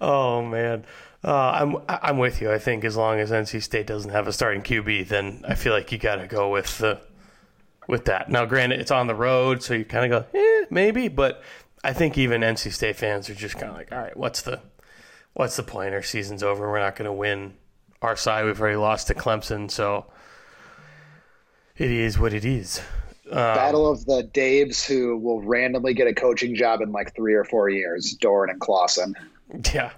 [0.00, 0.86] Oh man.
[1.22, 2.50] Uh, I'm I'm with you.
[2.50, 5.72] I think as long as NC State doesn't have a starting QB, then I feel
[5.72, 7.00] like you got to go with the
[7.86, 8.30] with that.
[8.30, 11.42] Now, granted, it's on the road, so you kind of go, eh, maybe, but
[11.84, 14.60] I think even NC State fans are just kind of like, all right, what's the
[15.34, 15.94] what's the point?
[15.94, 16.70] Our season's over.
[16.70, 17.54] We're not going to win
[18.00, 18.44] our side.
[18.44, 20.06] We've already lost to Clemson, so
[21.76, 22.80] it is what it is.
[23.30, 27.34] Um, Battle of the Daves, who will randomly get a coaching job in like three
[27.34, 29.14] or four years, Doeren and Clawson.
[29.74, 29.90] Yeah,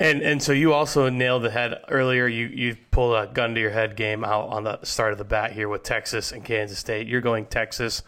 [0.00, 2.26] and and so you also nailed the head earlier.
[2.26, 5.24] You you pulled a gun to your head game out on the start of the
[5.24, 7.08] bat here with Texas and Kansas State.
[7.08, 8.02] You're going Texas.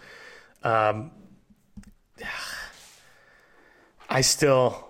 [0.62, 1.10] Um,
[4.08, 4.88] I still,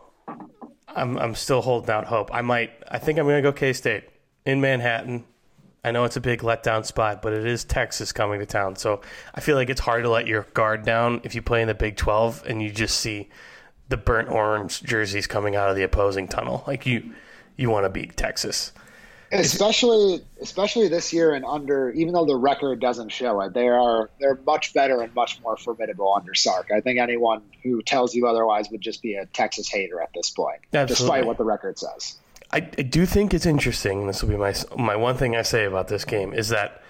[0.88, 2.34] I'm I'm still holding out hope.
[2.34, 2.72] I might.
[2.88, 4.04] I think I'm going to go K State
[4.44, 5.24] in Manhattan.
[5.82, 8.76] I know it's a big letdown spot, but it is Texas coming to town.
[8.76, 9.00] So
[9.34, 11.74] I feel like it's hard to let your guard down if you play in the
[11.74, 13.30] Big 12 and you just see
[13.90, 16.64] the burnt orange jerseys coming out of the opposing tunnel.
[16.66, 17.12] Like you,
[17.56, 18.72] you want to beat Texas,
[19.32, 21.90] especially especially this year and under.
[21.90, 25.56] Even though the record doesn't show it, they are they're much better and much more
[25.56, 26.70] formidable under Sark.
[26.74, 30.30] I think anyone who tells you otherwise would just be a Texas hater at this
[30.30, 30.94] point, Absolutely.
[30.94, 32.16] despite what the record says.
[32.52, 34.06] I, I do think it's interesting.
[34.06, 36.82] This will be my my one thing I say about this game is that.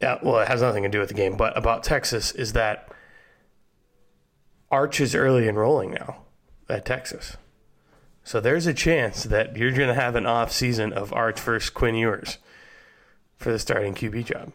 [0.00, 2.88] Yeah, well, it has nothing to do with the game, but about Texas is that
[4.70, 6.22] Arch is early enrolling now
[6.68, 7.36] at Texas.
[8.22, 11.70] So there's a chance that you're going to have an off season of Arch versus
[11.70, 12.38] Quinn Ewers
[13.38, 14.52] for the starting QB job.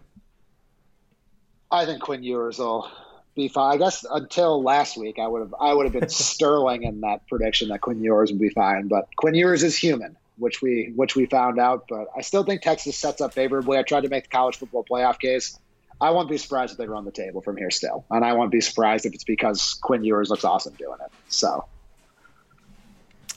[1.71, 2.87] I think Quinn Ewers will
[3.33, 3.73] be fine.
[3.73, 7.27] I guess until last week, I would have I would have been sterling in that
[7.27, 8.87] prediction that Quinn Ewers would be fine.
[8.87, 11.85] But Quinn Ewers is human, which we which we found out.
[11.89, 13.79] But I still think Texas sets up favorably.
[13.79, 15.57] I tried to make the college football playoff case.
[16.03, 18.51] I won't be surprised if they run the table from here still, and I won't
[18.51, 21.09] be surprised if it's because Quinn Ewers looks awesome doing it.
[21.29, 21.65] So.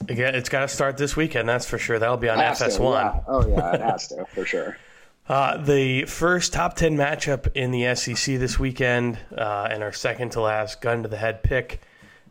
[0.09, 1.49] Again, it's got to start this weekend.
[1.49, 2.01] That's for sure.
[2.01, 2.81] That'll be on FS1.
[2.81, 3.21] Yeah.
[3.29, 4.77] Oh yeah, it has to for sure.
[5.29, 10.31] Uh, the first top 10 matchup in the SEC this weekend, uh, and our second
[10.31, 11.81] to last gun to the head pick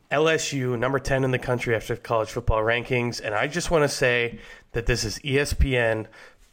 [0.10, 3.20] LSU, number 10 in the country after college football rankings.
[3.22, 4.40] And I just want to say
[4.72, 6.06] that this is ESPN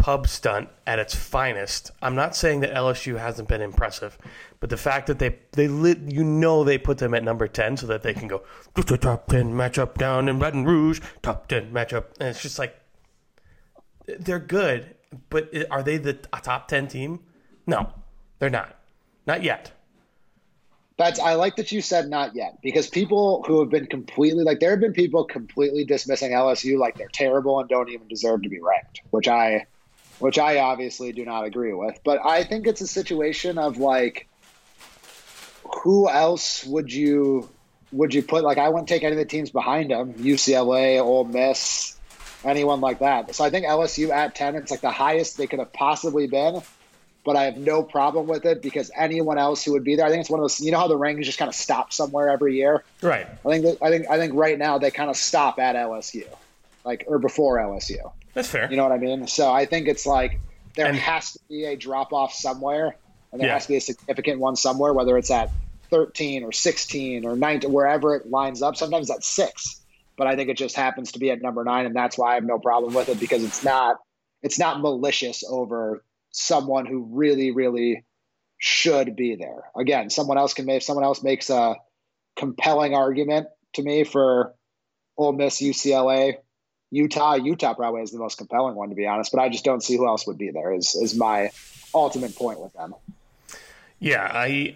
[0.03, 1.93] pub stunt at its finest.
[2.03, 4.19] I'm not saying that LSU hasn't been impressive,
[4.59, 7.77] but the fact that they they lit, you know they put them at number 10
[7.77, 8.43] so that they can go
[8.75, 12.75] top 10 matchup down in Baton Rouge, top 10 matchup, and it's just like
[14.19, 14.97] they're good,
[15.31, 17.21] but are they the top 10 team?
[17.69, 17.93] No,
[18.41, 18.77] they're not,
[19.25, 19.71] not yet.
[20.99, 24.59] That's I like that you said not yet because people who have been completely like
[24.59, 28.49] there have been people completely dismissing LSU like they're terrible and don't even deserve to
[28.49, 29.67] be ranked, which I
[30.23, 31.99] which I obviously do not agree with.
[32.05, 34.29] But I think it's a situation of like
[35.83, 37.49] who else would you
[37.91, 41.25] would you put like I wouldn't take any of the teams behind them, UCLA, Ole
[41.25, 41.97] Miss,
[42.45, 43.35] anyone like that.
[43.35, 46.63] So I think LSU at 10 it's like the highest they could have possibly been
[47.25, 50.11] but I have no problem with it because anyone else who would be there, I
[50.11, 50.61] think it's one of those.
[50.61, 53.27] You know how the rankings just kind of stop somewhere every year, right?
[53.27, 56.27] I think that, I think I think right now they kind of stop at LSU,
[56.85, 58.12] like or before LSU.
[58.35, 58.71] That's fair.
[58.71, 59.27] You know what I mean?
[59.27, 60.40] So I think it's like
[60.77, 62.97] there and, has to be a drop off somewhere,
[63.31, 63.55] and there yeah.
[63.55, 65.51] has to be a significant one somewhere, whether it's at
[65.90, 68.77] 13 or 16 or 19, wherever it lines up.
[68.77, 69.81] Sometimes at six,
[70.16, 72.35] but I think it just happens to be at number nine, and that's why I
[72.35, 73.99] have no problem with it because it's not
[74.42, 78.05] it's not malicious over someone who really, really
[78.59, 79.64] should be there.
[79.77, 81.77] Again, someone else can make someone else makes a
[82.37, 84.55] compelling argument to me for
[85.16, 86.37] Ole Miss, UCLA,
[86.93, 87.35] Utah.
[87.35, 89.97] Utah probably is the most compelling one to be honest, but I just don't see
[89.97, 90.73] who else would be there.
[90.73, 91.51] Is is my
[91.95, 92.95] ultimate point with them.
[93.99, 94.75] Yeah, I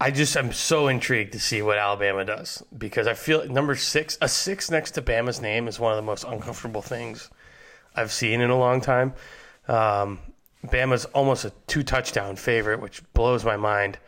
[0.00, 4.16] I just I'm so intrigued to see what Alabama does because I feel number six
[4.22, 7.28] a six next to Bama's name is one of the most uncomfortable things
[7.94, 9.12] I've seen in a long time.
[9.68, 10.20] Um,
[10.64, 13.98] Bama's almost a two touchdown favorite, which blows my mind.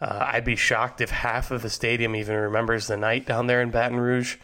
[0.00, 3.62] Uh, I'd be shocked if half of the stadium even remembers the night down there
[3.62, 4.36] in Baton Rouge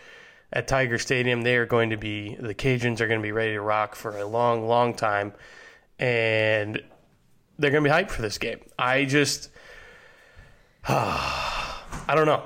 [0.53, 1.43] at Tiger Stadium.
[1.43, 4.17] They are going to be, the Cajuns are going to be ready to rock for
[4.19, 5.33] a long, long time.
[5.99, 6.83] And
[7.59, 8.61] they're going to be hyped for this game.
[8.79, 9.51] I just,
[10.89, 12.43] I don't know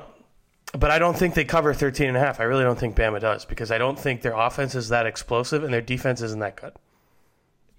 [0.79, 2.40] but I don't think they cover 13 and a half.
[2.40, 5.64] I really don't think Bama does because I don't think their offense is that explosive
[5.64, 6.73] and their defense isn't that good.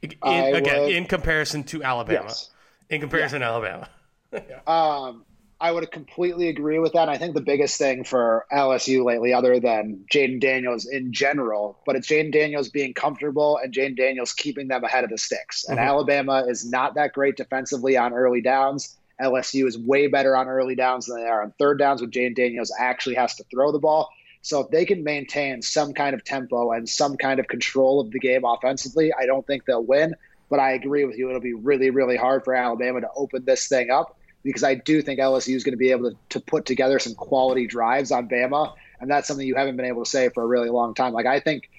[0.01, 0.11] In,
[0.55, 2.25] again, would, in comparison to Alabama.
[2.27, 2.51] Yes.
[2.89, 3.47] In comparison yeah.
[3.47, 3.89] to Alabama.
[4.33, 4.59] yeah.
[4.67, 5.25] Um,
[5.59, 7.09] I would completely agree with that.
[7.09, 11.95] I think the biggest thing for LSU lately, other than Jayden Daniels in general, but
[11.95, 15.65] it's Jayden Daniels being comfortable and Jayden Daniels keeping them ahead of the sticks.
[15.67, 15.87] And mm-hmm.
[15.87, 18.95] Alabama is not that great defensively on early downs.
[19.19, 22.35] LSU is way better on early downs than they are on third downs when Jayden
[22.35, 24.09] Daniels actually has to throw the ball.
[24.43, 28.11] So if they can maintain some kind of tempo and some kind of control of
[28.11, 30.15] the game offensively, I don't think they'll win.
[30.49, 33.67] But I agree with you; it'll be really, really hard for Alabama to open this
[33.67, 34.17] thing up
[34.47, 37.15] because I do think LSU is going to be able to, to put together some
[37.15, 40.47] quality drives on Bama, and that's something you haven't been able to say for a
[40.47, 41.11] really long time.
[41.11, 41.69] Like I think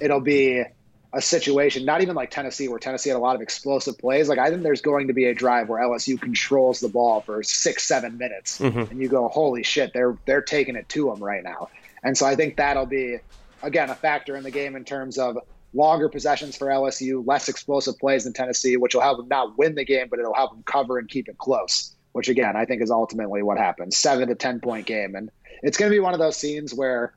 [0.00, 0.64] it'll be
[1.12, 4.26] a situation, not even like Tennessee, where Tennessee had a lot of explosive plays.
[4.26, 7.42] Like I think there's going to be a drive where LSU controls the ball for
[7.42, 8.90] six, seven minutes, mm-hmm.
[8.90, 11.68] and you go, "Holy shit, they're they're taking it to them right now."
[12.02, 13.18] And so I think that'll be
[13.62, 15.38] again a factor in the game in terms of
[15.74, 19.74] longer possessions for LSU, less explosive plays than Tennessee, which will help them not win
[19.74, 21.93] the game, but it'll help them cover and keep it close.
[22.14, 23.96] Which again, I think is ultimately what happens.
[23.96, 25.30] Seven to ten point game, and
[25.62, 27.12] it's going to be one of those scenes where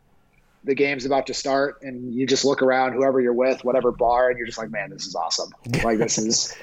[0.64, 4.30] the game's about to start and you just look around whoever you're with whatever bar
[4.30, 5.52] and you're just like man this is awesome.
[5.84, 6.56] Like this is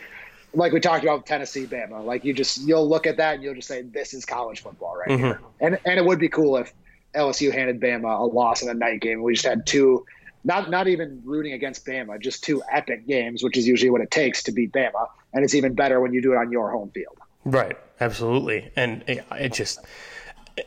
[0.53, 3.55] like we talked about Tennessee Bama like you just you'll look at that and you'll
[3.55, 5.25] just say this is college football right mm-hmm.
[5.25, 5.41] here.
[5.61, 6.73] And and it would be cool if
[7.15, 9.23] LSU handed Bama a loss in a night game.
[9.23, 10.05] We just had two
[10.45, 14.11] not not even rooting against Bama just two epic games which is usually what it
[14.11, 15.09] takes to beat Bama.
[15.33, 17.19] And it's even better when you do it on your home field.
[17.45, 19.81] Right absolutely and it, it just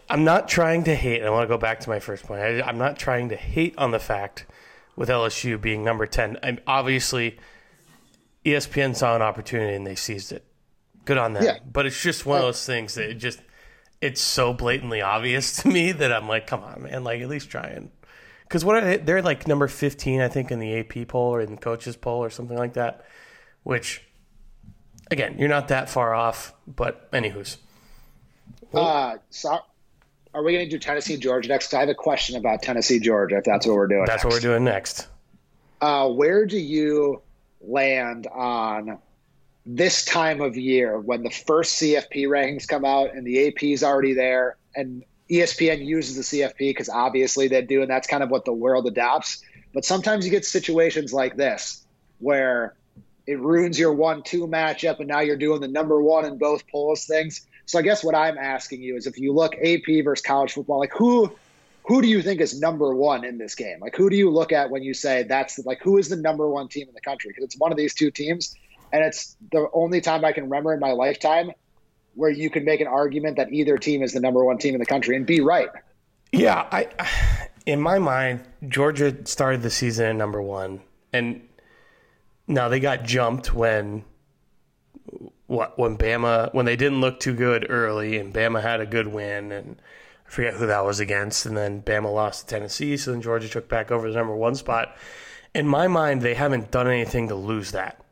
[0.10, 1.24] I'm not trying to hate.
[1.24, 2.42] I want to go back to my first point.
[2.42, 4.46] I, am not trying to hate on the fact
[4.98, 6.38] with LSU being number ten.
[6.44, 7.38] I'm obviously
[8.44, 10.44] ESPN saw an opportunity and they seized it.
[11.06, 11.44] Good on them.
[11.44, 11.60] Yeah.
[11.72, 13.40] But it's just one of those things that it just
[14.02, 17.50] it's so blatantly obvious to me that I'm like, come on, man, like at least
[17.50, 17.90] try and
[18.44, 18.98] because what are they?
[18.98, 22.24] They're like number 15, I think, in the AP poll or in the coaches poll
[22.24, 23.06] or something like that.
[23.64, 24.02] Which,
[25.12, 26.54] again, you're not that far off.
[26.68, 27.58] But anywho's.
[28.72, 29.60] Well, uh, so
[30.34, 31.74] are we going to do Tennessee Georgia next?
[31.74, 33.38] I have a question about Tennessee Georgia.
[33.38, 34.06] If that's what we're doing.
[34.06, 34.26] That's next.
[34.26, 35.08] what we're doing next.
[35.82, 37.22] Uh, where do you
[37.62, 39.00] land on
[39.66, 43.84] this time of year when the first CFP rankings come out and the AP is
[43.84, 48.30] already there and ESPN uses the CFP because obviously they do, and that's kind of
[48.30, 49.44] what the world adopts.
[49.74, 51.86] But sometimes you get situations like this
[52.20, 52.76] where
[53.28, 57.06] it ruins your one-two matchup, and now you're doing the number one in both polls
[57.06, 57.46] things.
[57.66, 60.80] So I guess what I'm asking you is if you look AP versus college football,
[60.80, 61.32] like who
[61.84, 63.80] who do you think is number one in this game?
[63.82, 66.50] Like who do you look at when you say that's like who is the number
[66.50, 67.30] one team in the country?
[67.32, 68.56] Because it's one of these two teams,
[68.94, 71.52] and it's the only time I can remember in my lifetime
[72.16, 74.80] where you can make an argument that either team is the number one team in
[74.80, 75.70] the country and be right.
[76.32, 76.88] Yeah, I
[77.66, 81.42] in my mind, Georgia started the season at number one, and
[82.48, 84.04] now they got jumped when
[85.48, 89.08] what when Bama when they didn't look too good early and Bama had a good
[89.08, 89.78] win and
[90.26, 93.48] I forget who that was against and then Bama lost to Tennessee so then Georgia
[93.48, 94.96] took back over the number one spot.
[95.54, 98.04] In my mind, they haven't done anything to lose that.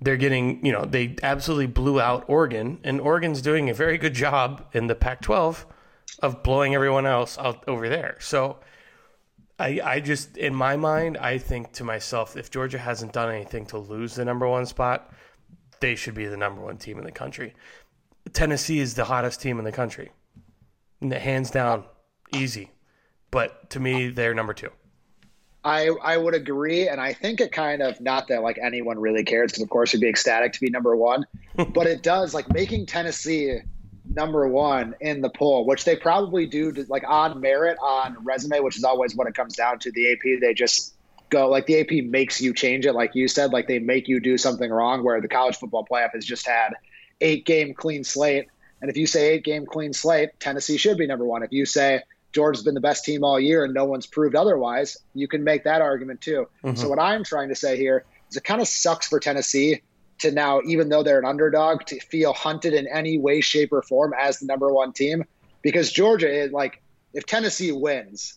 [0.00, 4.14] They're getting, you know, they absolutely blew out Oregon, and Oregon's doing a very good
[4.14, 5.64] job in the Pac 12
[6.20, 8.16] of blowing everyone else out over there.
[8.18, 8.58] So
[9.58, 13.66] I, I just, in my mind, I think to myself, if Georgia hasn't done anything
[13.66, 15.12] to lose the number one spot,
[15.80, 17.54] they should be the number one team in the country.
[18.32, 20.10] Tennessee is the hottest team in the country,
[21.00, 21.84] hands down,
[22.32, 22.70] easy.
[23.30, 24.70] But to me, they're number two.
[25.64, 29.24] I I would agree, and I think it kind of not that like anyone really
[29.24, 31.24] cares because of course it'd be ecstatic to be number one,
[31.72, 33.58] but it does like making Tennessee
[34.04, 38.60] number one in the poll, which they probably do to, like on merit on resume,
[38.60, 39.92] which is always what it comes down to.
[39.92, 40.94] The AP they just
[41.30, 44.20] go like the AP makes you change it, like you said, like they make you
[44.20, 45.04] do something wrong.
[45.04, 46.74] Where the college football playoff has just had
[47.20, 48.48] eight game clean slate,
[48.80, 51.42] and if you say eight game clean slate, Tennessee should be number one.
[51.42, 54.96] If you say Georgia's been the best team all year and no one's proved otherwise,
[55.14, 56.48] you can make that argument too.
[56.64, 56.76] Mm-hmm.
[56.76, 59.82] So what I'm trying to say here is it kind of sucks for Tennessee
[60.22, 63.82] to now, even though they're an underdog, to feel hunted in any way, shape, or
[63.82, 65.24] form as the number one team.
[65.62, 66.82] Because Georgia is like,
[67.14, 68.34] if Tennessee wins,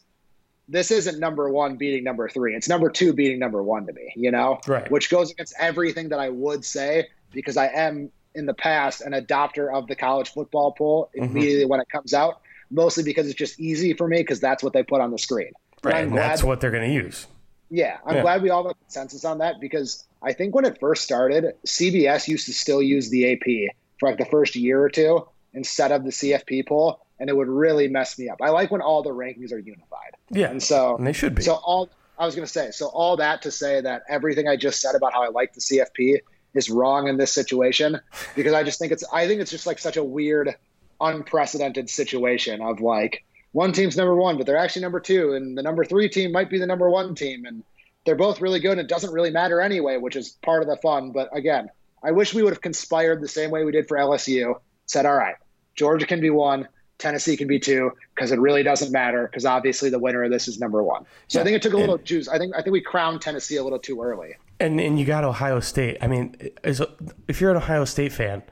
[0.68, 2.56] this isn't number one beating number three.
[2.56, 4.60] It's number two beating number one to me, you know?
[4.68, 4.90] Right.
[4.92, 9.14] Which goes against everything that I would say because I am in the past an
[9.14, 11.26] adopter of the college football poll mm-hmm.
[11.26, 11.72] immediately mm-hmm.
[11.72, 14.84] when it comes out, mostly because it's just easy for me because that's what they
[14.84, 15.52] put on the screen.
[15.84, 15.96] Right.
[15.96, 17.28] And, and that's what they're going to use.
[17.76, 17.98] Yeah.
[18.06, 18.22] I'm yeah.
[18.22, 22.28] glad we all have consensus on that because I think when it first started, CBS
[22.28, 26.04] used to still use the AP for like the first year or two instead of
[26.06, 28.38] the CFP poll, and it would really mess me up.
[28.42, 30.14] I like when all the rankings are unified.
[30.30, 31.42] Yeah, and so and they should be.
[31.42, 34.56] So all I was going to say, so all that to say that everything I
[34.56, 36.20] just said about how I like the CFP
[36.54, 38.00] is wrong in this situation
[38.36, 40.56] because I just think it's I think it's just like such a weird,
[41.02, 43.26] unprecedented situation of like
[43.56, 46.50] one team's number one, but they're actually number two, and the number three team might
[46.50, 47.64] be the number one team, and
[48.04, 50.76] they're both really good and it doesn't really matter anyway, which is part of the
[50.76, 51.14] fun.
[51.14, 51.70] But again,
[52.04, 54.60] I wish we would have conspired the same way we did for LSU.
[54.88, 55.36] Said, all right,
[55.74, 59.90] Georgia can be one, Tennessee can be two, because it really doesn't matter, because obviously
[59.90, 61.06] the winner of this is number one.
[61.30, 61.42] So yeah.
[61.42, 62.28] I think it took a little and, juice.
[62.28, 64.36] I think I think we crowned Tennessee a little too early.
[64.60, 65.98] And and you got Ohio State.
[66.02, 66.36] I mean,
[66.66, 68.44] if you're an Ohio State fan,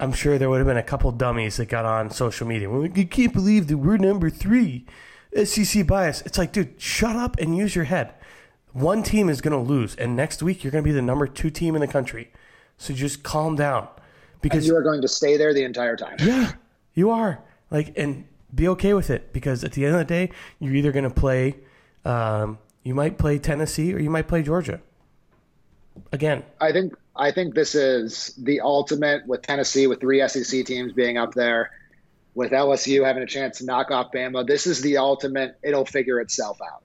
[0.00, 2.70] I'm sure there would have been a couple dummies that got on social media.
[2.70, 4.86] Well, you can't believe that we're number three.
[5.44, 6.22] SEC bias.
[6.22, 8.14] It's like, dude, shut up and use your head
[8.72, 11.26] one team is going to lose, and next week you're going to be the number
[11.26, 12.30] two team in the country.
[12.78, 13.88] So just calm down,
[14.40, 16.16] because and you are going to stay there the entire time.
[16.20, 16.52] Yeah,
[16.94, 17.42] you are.
[17.70, 20.92] Like, and be okay with it, because at the end of the day, you're either
[20.92, 21.56] going to play,
[22.04, 24.80] um, you might play Tennessee or you might play Georgia.
[26.12, 30.94] Again, I think I think this is the ultimate with Tennessee, with three SEC teams
[30.94, 31.70] being up there,
[32.34, 34.46] with LSU having a chance to knock off Bama.
[34.46, 35.58] This is the ultimate.
[35.62, 36.82] It'll figure itself out.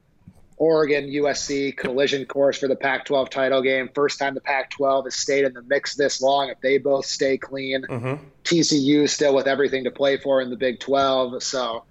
[0.58, 3.90] Oregon USC collision course for the Pac 12 title game.
[3.96, 6.50] First time the Pac 12 has stayed in the mix this long.
[6.50, 8.24] If they both stay clean, mm-hmm.
[8.44, 11.44] TCU still with everything to play for in the Big 12.
[11.44, 11.86] So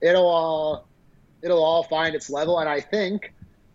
[0.00, 0.86] it'll all
[1.42, 2.60] it'll all find its level.
[2.60, 3.32] And I think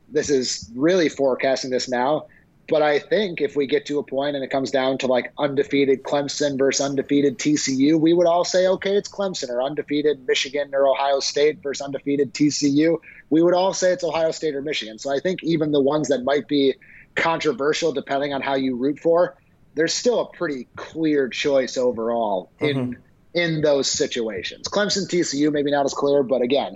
[0.09, 2.27] this is really forecasting this now.
[2.69, 5.33] But I think if we get to a point and it comes down to like
[5.37, 10.73] undefeated Clemson versus undefeated TCU, we would all say, okay, it's Clemson or undefeated Michigan
[10.73, 12.99] or Ohio State versus undefeated TCU.
[13.29, 14.97] We would all say it's Ohio State or Michigan.
[14.97, 16.75] So I think even the ones that might be
[17.15, 19.35] controversial, depending on how you root for,
[19.75, 23.01] there's still a pretty clear choice overall in mm-hmm.
[23.33, 24.67] in those situations.
[24.67, 26.75] Clemson, TCU, maybe not as clear, but again,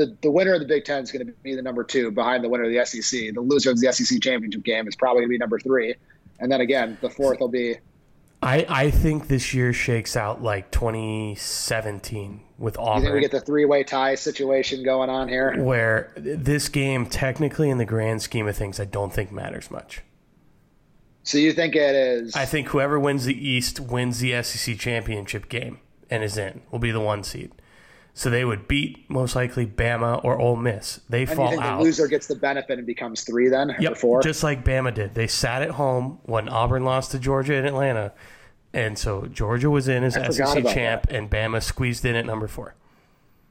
[0.00, 2.42] the, the winner of the Big Ten is going to be the number two behind
[2.42, 3.34] the winner of the SEC.
[3.34, 5.94] The loser of the SEC championship game is probably going to be number three,
[6.38, 7.76] and then again, the fourth will be.
[8.42, 12.96] I, I think this year shakes out like 2017 with Auburn.
[12.96, 15.62] You think we get the three way tie situation going on here?
[15.62, 20.00] Where this game, technically, in the grand scheme of things, I don't think matters much.
[21.22, 22.34] So you think it is?
[22.34, 26.62] I think whoever wins the East wins the SEC championship game and is in.
[26.70, 27.52] Will be the one seed.
[28.12, 31.00] So they would beat most likely Bama or Ole Miss.
[31.08, 31.78] They and fall out.
[31.78, 33.74] The loser gets the benefit and becomes three then.
[33.78, 34.22] Yep, four?
[34.22, 35.14] just like Bama did.
[35.14, 38.12] They sat at home when Auburn lost to Georgia in Atlanta,
[38.72, 41.14] and so Georgia was in as I SEC champ, that.
[41.14, 42.74] and Bama squeezed in at number four.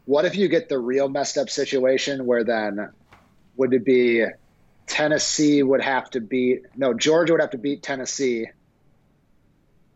[0.06, 2.92] What if you get the real messed up situation where then
[3.58, 4.26] would it be
[4.90, 8.48] Tennessee would have to beat no Georgia would have to beat Tennessee.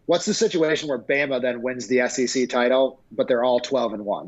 [0.06, 4.06] What's the situation where Bama then wins the SEC title, but they're all twelve and
[4.06, 4.28] one?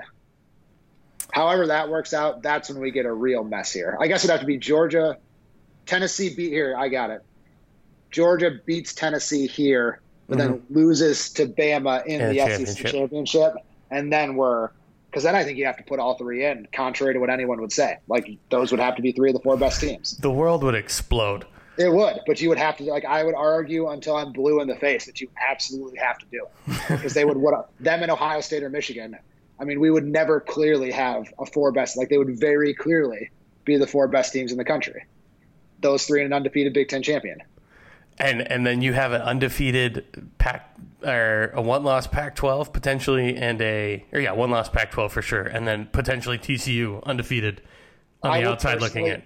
[1.35, 3.97] However that works out, that's when we get a real mess here.
[3.99, 5.17] I guess it'd have to be Georgia,
[5.85, 6.73] Tennessee beat here.
[6.77, 7.23] I got it.
[8.09, 10.73] Georgia beats Tennessee here, but then mm-hmm.
[10.73, 12.87] loses to Bama in In the the SEC championship.
[12.87, 13.53] championship,
[13.91, 14.69] and then we're
[15.09, 17.59] because then I think you have to put all three in, contrary to what anyone
[17.59, 17.97] would say.
[18.07, 20.15] Like those would have to be three of the four best teams.
[20.15, 21.43] The world would explode.
[21.77, 24.69] It would, but you would have to like I would argue until I'm blue in
[24.69, 28.09] the face that you absolutely have to do it because they would what them in
[28.09, 29.17] Ohio State or Michigan.
[29.59, 31.97] I mean, we would never clearly have a four best.
[31.97, 33.31] Like they would very clearly
[33.63, 35.05] be the four best teams in the country.
[35.79, 37.41] Those three and an undefeated Big Ten champion.
[38.17, 43.35] And and then you have an undefeated Pac or a one loss Pac twelve potentially
[43.35, 45.43] and a or yeah, one loss Pac twelve for sure.
[45.43, 47.61] And then potentially TCU undefeated
[48.23, 49.21] on I the outside looking in.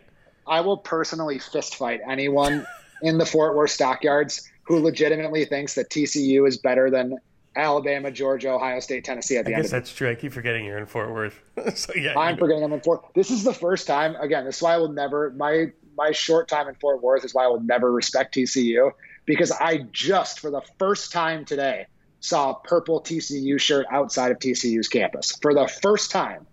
[0.47, 2.65] I will personally fist fight anyone
[3.03, 7.17] in the Fort Worth stockyards who legitimately thinks that TCU is better than
[7.55, 9.79] Alabama, Georgia, Ohio State, Tennessee at the I end guess of it.
[9.81, 10.09] that's true.
[10.09, 11.41] I keep forgetting you're in Fort Worth.
[11.75, 12.17] so yeah.
[12.17, 13.05] I'm forgetting I'm in Fort.
[13.15, 14.15] This is the first time.
[14.15, 15.31] Again, this is why I will never.
[15.31, 18.91] My my short time in Fort Worth is why I will never respect TCU
[19.25, 21.87] because I just for the first time today
[22.21, 26.45] saw a purple TCU shirt outside of TCU's campus for the first time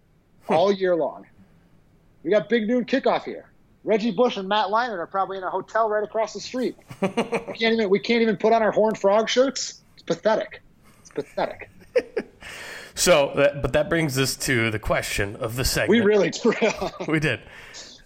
[0.48, 1.26] all year long.
[2.22, 3.50] We got big noon kickoff here.
[3.84, 6.76] Reggie Bush and Matt Leinart are probably in a hotel right across the street.
[7.00, 9.80] we can't even we can't even put on our Horned Frog shirts.
[9.94, 10.60] It's pathetic.
[11.16, 11.70] Pathetic.
[12.98, 15.90] So, that, but that brings us to the question of the segment.
[15.90, 16.32] We really
[17.06, 17.40] we did.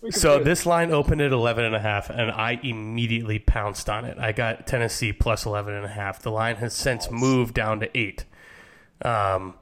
[0.03, 4.05] we So this line opened at 11 and a half and I immediately pounced on
[4.05, 4.19] it.
[4.19, 6.21] I got Tennessee plus 11 and a half.
[6.23, 8.25] The line has since moved down to 8.
[9.03, 9.55] Um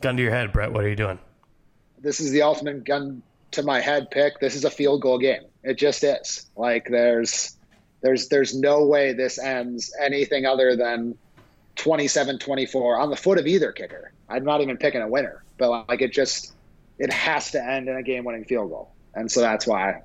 [0.00, 1.18] gun to your head, Brett, what are you doing?
[2.00, 3.22] this is the ultimate gun
[3.52, 4.38] to my head pick.
[4.40, 5.42] This is a field goal game.
[5.62, 6.46] It just is.
[6.56, 7.56] Like there's
[8.00, 11.16] there's there's no way this ends anything other than
[11.78, 14.12] 27-24 on the foot of either kicker.
[14.28, 16.54] I'm not even picking a winner, but like it just
[16.98, 18.90] it has to end in a game-winning field goal.
[19.14, 20.02] And so that's why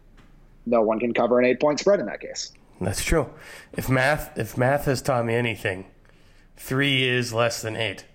[0.66, 2.52] no one can cover an 8-point spread in that case.
[2.80, 3.30] That's true.
[3.74, 5.86] If math if math has taught me anything,
[6.58, 8.06] 3 is less than 8.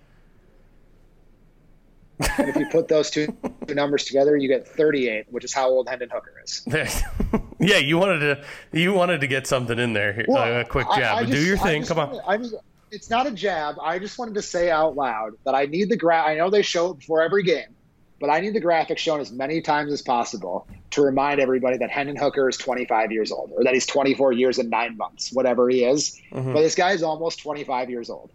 [2.36, 3.36] And if you put those two
[3.68, 6.64] numbers together, you get 38, which is how old Hendon Hooker is.
[7.60, 10.26] Yeah, you wanted to you wanted to get something in there here.
[10.28, 11.18] Well, a quick jab.
[11.18, 11.82] I but do your thing.
[11.82, 12.20] just Come on.
[12.26, 12.54] I just,
[12.90, 13.76] it's not a jab.
[13.82, 16.22] I just wanted to say out loud that I need the gra.
[16.22, 17.74] I know they show it before every game,
[18.20, 21.90] but I need the graphic shown as many times as possible to remind everybody that
[21.90, 25.68] Hendon Hooker is 25 years old, or that he's 24 years and nine months, whatever
[25.68, 26.20] he is.
[26.32, 26.52] Mm-hmm.
[26.52, 28.30] But this guy is almost 25 years old,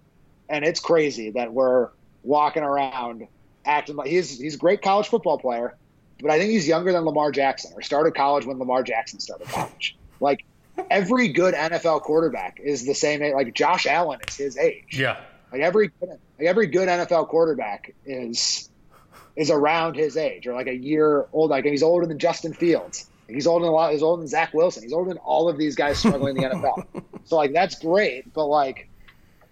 [0.49, 1.89] and it's crazy that we're
[2.23, 3.27] walking around
[3.65, 5.75] acting like he's he's a great college football player,
[6.21, 9.47] but I think he's younger than Lamar Jackson, or started college when Lamar Jackson started
[9.47, 9.97] college.
[10.19, 10.45] Like
[10.89, 13.33] every good NFL quarterback is the same age.
[13.33, 14.97] Like Josh Allen is his age.
[14.97, 15.19] Yeah.
[15.51, 18.69] Like every like every good NFL quarterback is
[19.35, 21.49] is around his age or like a year old.
[21.51, 23.07] Like he's older than Justin Fields.
[23.27, 23.91] He's older than a lot.
[23.91, 24.83] He's older than Zach Wilson.
[24.83, 26.85] He's older than all of these guys struggling in the NFL.
[27.25, 28.89] So like that's great, but like,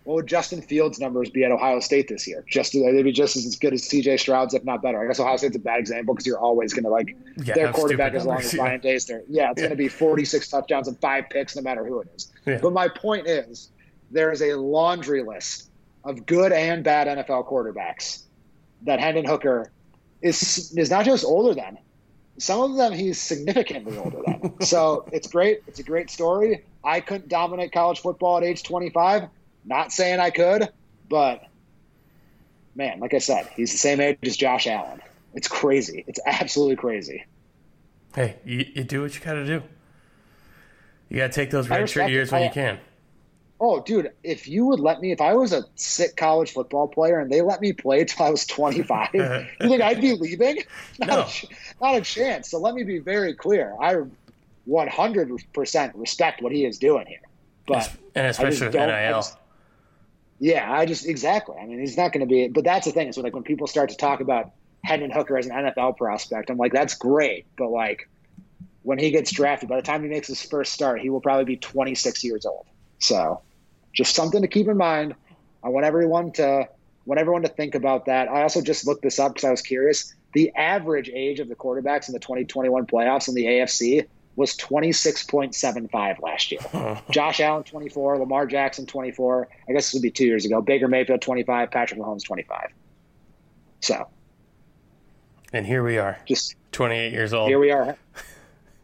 [0.04, 2.44] what would Justin Fields' numbers be at Ohio State this year?
[2.48, 4.18] Just they'd be just as good as C.J.
[4.18, 5.00] Stroud's, if not better.
[5.04, 7.72] I guess Ohio State's a bad example because you're always going to like Yeah, their
[7.72, 8.64] quarterback as long numbers, as yeah.
[8.64, 9.22] Ryan Day's there.
[9.30, 9.68] Yeah, it's Yeah.
[9.68, 12.32] going to be 46 touchdowns and five picks, no matter who it is.
[12.48, 12.58] Yeah.
[12.62, 13.70] But my point is,
[14.10, 15.70] there is a laundry list
[16.04, 18.24] of good and bad NFL quarterbacks
[18.84, 19.72] that Hendon Hooker
[20.24, 21.78] is is not just older than.
[22.40, 24.60] Some of them he's significantly older than.
[24.62, 25.62] so it's great.
[25.68, 26.64] It's a great story.
[26.84, 29.28] I couldn't dominate college football at age 25.
[29.66, 30.70] Not saying I could,
[31.10, 31.44] but
[32.76, 35.02] man, like I said, he's the same age as Josh Allen.
[35.34, 36.04] It's crazy.
[36.08, 37.26] It's absolutely crazy.
[38.16, 39.64] Hey, you, you do what you got to do.
[41.10, 42.80] You got to take those I red shirt years when I- you can.
[43.64, 47.20] Oh, dude, if you would let me, if I was a sick college football player
[47.20, 50.64] and they let me play till I was 25, you think I'd be leaving?
[51.00, 51.20] Not, No.
[51.20, 51.30] a,
[51.80, 52.50] not a chance.
[52.50, 53.76] So let me be very clear.
[53.80, 53.98] I
[54.68, 57.20] 100% respect what he is doing here.
[57.68, 59.12] But And especially with NIL.
[59.20, 59.38] just-
[60.42, 61.56] yeah, I just exactly.
[61.62, 62.48] I mean, he's not going to be.
[62.48, 63.14] But that's the thing.
[63.14, 64.50] So like when people start to talk about
[64.84, 67.46] Hendon Hooker as an NFL prospect, I'm like, that's great.
[67.56, 68.10] But like
[68.82, 71.46] when he gets drafted, by the time he makes his first start, he will probably
[71.46, 72.66] be 26 years old.
[72.98, 73.42] So
[73.94, 75.14] just something to keep in mind.
[75.64, 76.68] I want everyone to
[77.06, 78.28] want everyone to think about that.
[78.28, 80.12] I also just looked this up because I was curious.
[80.34, 86.20] The average age of the quarterbacks in the 2021 playoffs in the AFC was 26.75
[86.22, 86.62] last year.
[87.12, 89.48] Josh Allen 24, Lamar Jackson 24.
[89.70, 90.62] I guess this would be two years ago.
[90.62, 92.70] Baker Mayfield 25, Patrick Mahomes 25.
[93.82, 94.08] So
[95.54, 97.50] And here we are, just 28 years old.
[97.50, 97.98] here we are.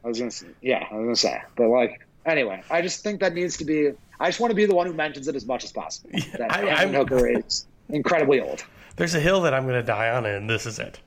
[0.04, 3.20] I was gonna say, yeah, I was gonna say, but like anyway, I just think
[3.22, 3.92] that needs to be.
[4.20, 6.10] I just want to be the one who mentions it as much as possible.
[6.38, 8.64] that I- Hooker is incredibly old,
[8.96, 11.00] There's a hill that I'm going to die on, and this is it.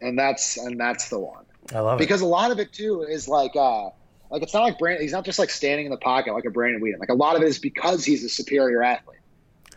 [0.00, 1.44] and that's and that's the one.
[1.72, 3.90] I love because a lot of it too is like uh
[4.30, 5.02] like it's not like Brandon.
[5.02, 6.98] He's not just like standing in the pocket like a Brandon Weeden.
[6.98, 9.18] Like a lot of it is because he's a superior athlete.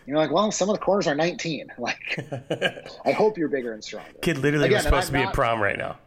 [0.07, 1.67] You're like, well, some of the corners are 19.
[1.77, 2.17] Like,
[3.05, 4.09] I hope you're bigger and stronger.
[4.21, 5.97] Kid literally Again, was supposed to be not, at prom right now.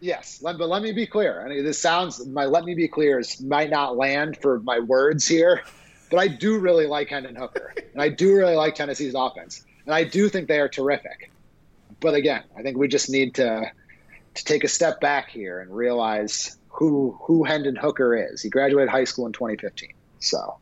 [0.00, 1.44] Yes, but let me be clear.
[1.44, 4.78] I mean, this sounds my let me be clear is might not land for my
[4.78, 5.62] words here,
[6.10, 9.94] but I do really like Hendon Hooker, and I do really like Tennessee's offense, and
[9.94, 11.32] I do think they are terrific.
[12.00, 13.72] But again, I think we just need to
[14.38, 18.42] to take a step back here and realize who who Hendon Hooker is.
[18.42, 20.58] He graduated high school in 2015, so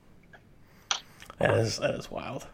[1.38, 2.46] that is that is wild.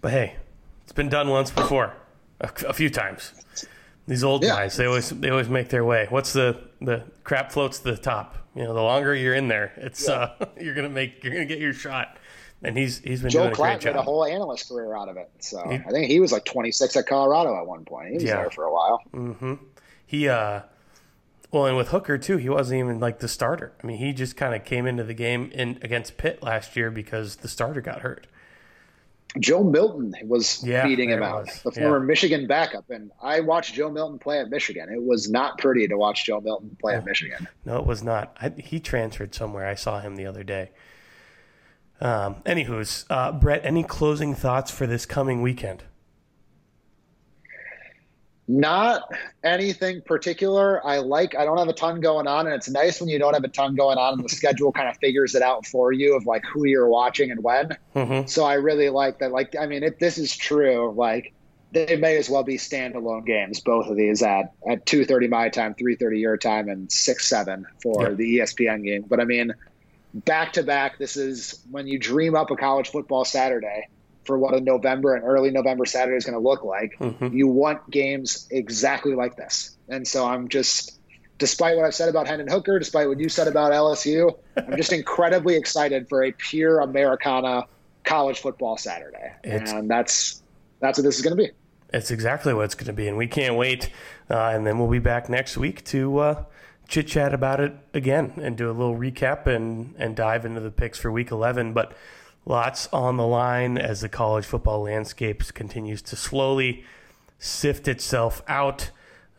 [0.00, 0.36] But hey,
[0.84, 1.94] it's been done once before,
[2.40, 3.32] a, a few times.
[4.06, 4.50] These old yeah.
[4.50, 6.06] guys, they always they always make their way.
[6.10, 8.36] What's the the crap floats to the top?
[8.54, 10.34] You know, the longer you're in there, it's yeah.
[10.40, 12.18] uh, you're gonna make you're gonna get your shot.
[12.62, 13.94] And he's he's been Joel doing a Klatt great job.
[13.94, 15.30] made a whole analyst career out of it.
[15.40, 18.08] So he, I think he was like 26 at Colorado at one point.
[18.08, 18.36] He was yeah.
[18.36, 19.02] there for a while.
[19.12, 19.54] Mm-hmm.
[20.06, 20.62] He uh,
[21.50, 23.72] well, and with Hooker too, he wasn't even like the starter.
[23.82, 26.90] I mean, he just kind of came into the game in against Pitt last year
[26.90, 28.26] because the starter got hurt.
[29.38, 32.06] Joe Milton was yeah, beating him out, the former yeah.
[32.06, 32.88] Michigan backup.
[32.90, 34.88] And I watched Joe Milton play at Michigan.
[34.90, 36.98] It was not pretty to watch Joe Milton play no.
[36.98, 37.48] at Michigan.
[37.64, 38.36] No, it was not.
[38.40, 39.66] I, he transferred somewhere.
[39.66, 40.70] I saw him the other day.
[42.00, 45.84] Um, anywho's, uh, Brett, any closing thoughts for this coming weekend?
[48.48, 49.02] Not
[49.42, 50.84] anything particular.
[50.86, 53.34] I like, I don't have a ton going on, and it's nice when you don't
[53.34, 56.16] have a ton going on and the schedule kind of figures it out for you
[56.16, 57.76] of like who you're watching and when.
[57.94, 58.28] Mm-hmm.
[58.28, 59.32] So I really like that.
[59.32, 61.32] Like, I mean, if this is true, like,
[61.72, 65.74] they may as well be standalone games, both of these at, at 2.30 my time,
[65.74, 68.16] 3.30 your time, and 6-7 for yep.
[68.16, 69.04] the ESPN game.
[69.08, 69.52] But I mean,
[70.14, 73.88] back to back, this is when you dream up a college football Saturday
[74.26, 76.98] for what a November and early November Saturday is going to look like.
[76.98, 77.36] Mm-hmm.
[77.36, 79.76] You want games exactly like this.
[79.88, 80.98] And so I'm just,
[81.38, 84.92] despite what I've said about Hendon Hooker, despite what you said about LSU, I'm just
[84.94, 87.64] incredibly excited for a pure Americana
[88.04, 89.32] college football Saturday.
[89.44, 90.42] It's, and that's
[90.80, 91.50] that's what this is going to be.
[91.92, 93.90] It's exactly what it's going to be, and we can't wait.
[94.30, 96.44] Uh, and then we'll be back next week to uh,
[96.88, 100.70] chit chat about it again and do a little recap and and dive into the
[100.70, 101.72] picks for Week 11.
[101.72, 101.96] But
[102.48, 106.84] Lots on the line as the college football landscape continues to slowly
[107.40, 108.90] sift itself out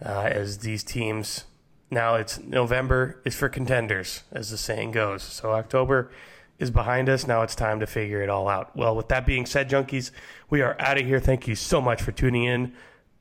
[0.05, 1.45] uh, as these teams.
[1.89, 5.23] Now it's November is for contenders, as the saying goes.
[5.23, 6.11] So October
[6.59, 7.25] is behind us.
[7.25, 8.75] Now it's time to figure it all out.
[8.75, 10.11] Well, with that being said, junkies,
[10.49, 11.21] we are out of here.
[11.21, 12.73] Thank you so much for tuning in.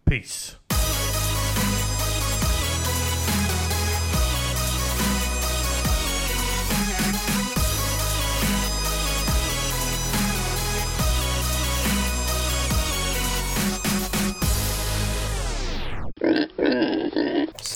[0.04, 0.56] Peace.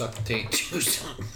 [0.01, 1.31] Suck tape, do something.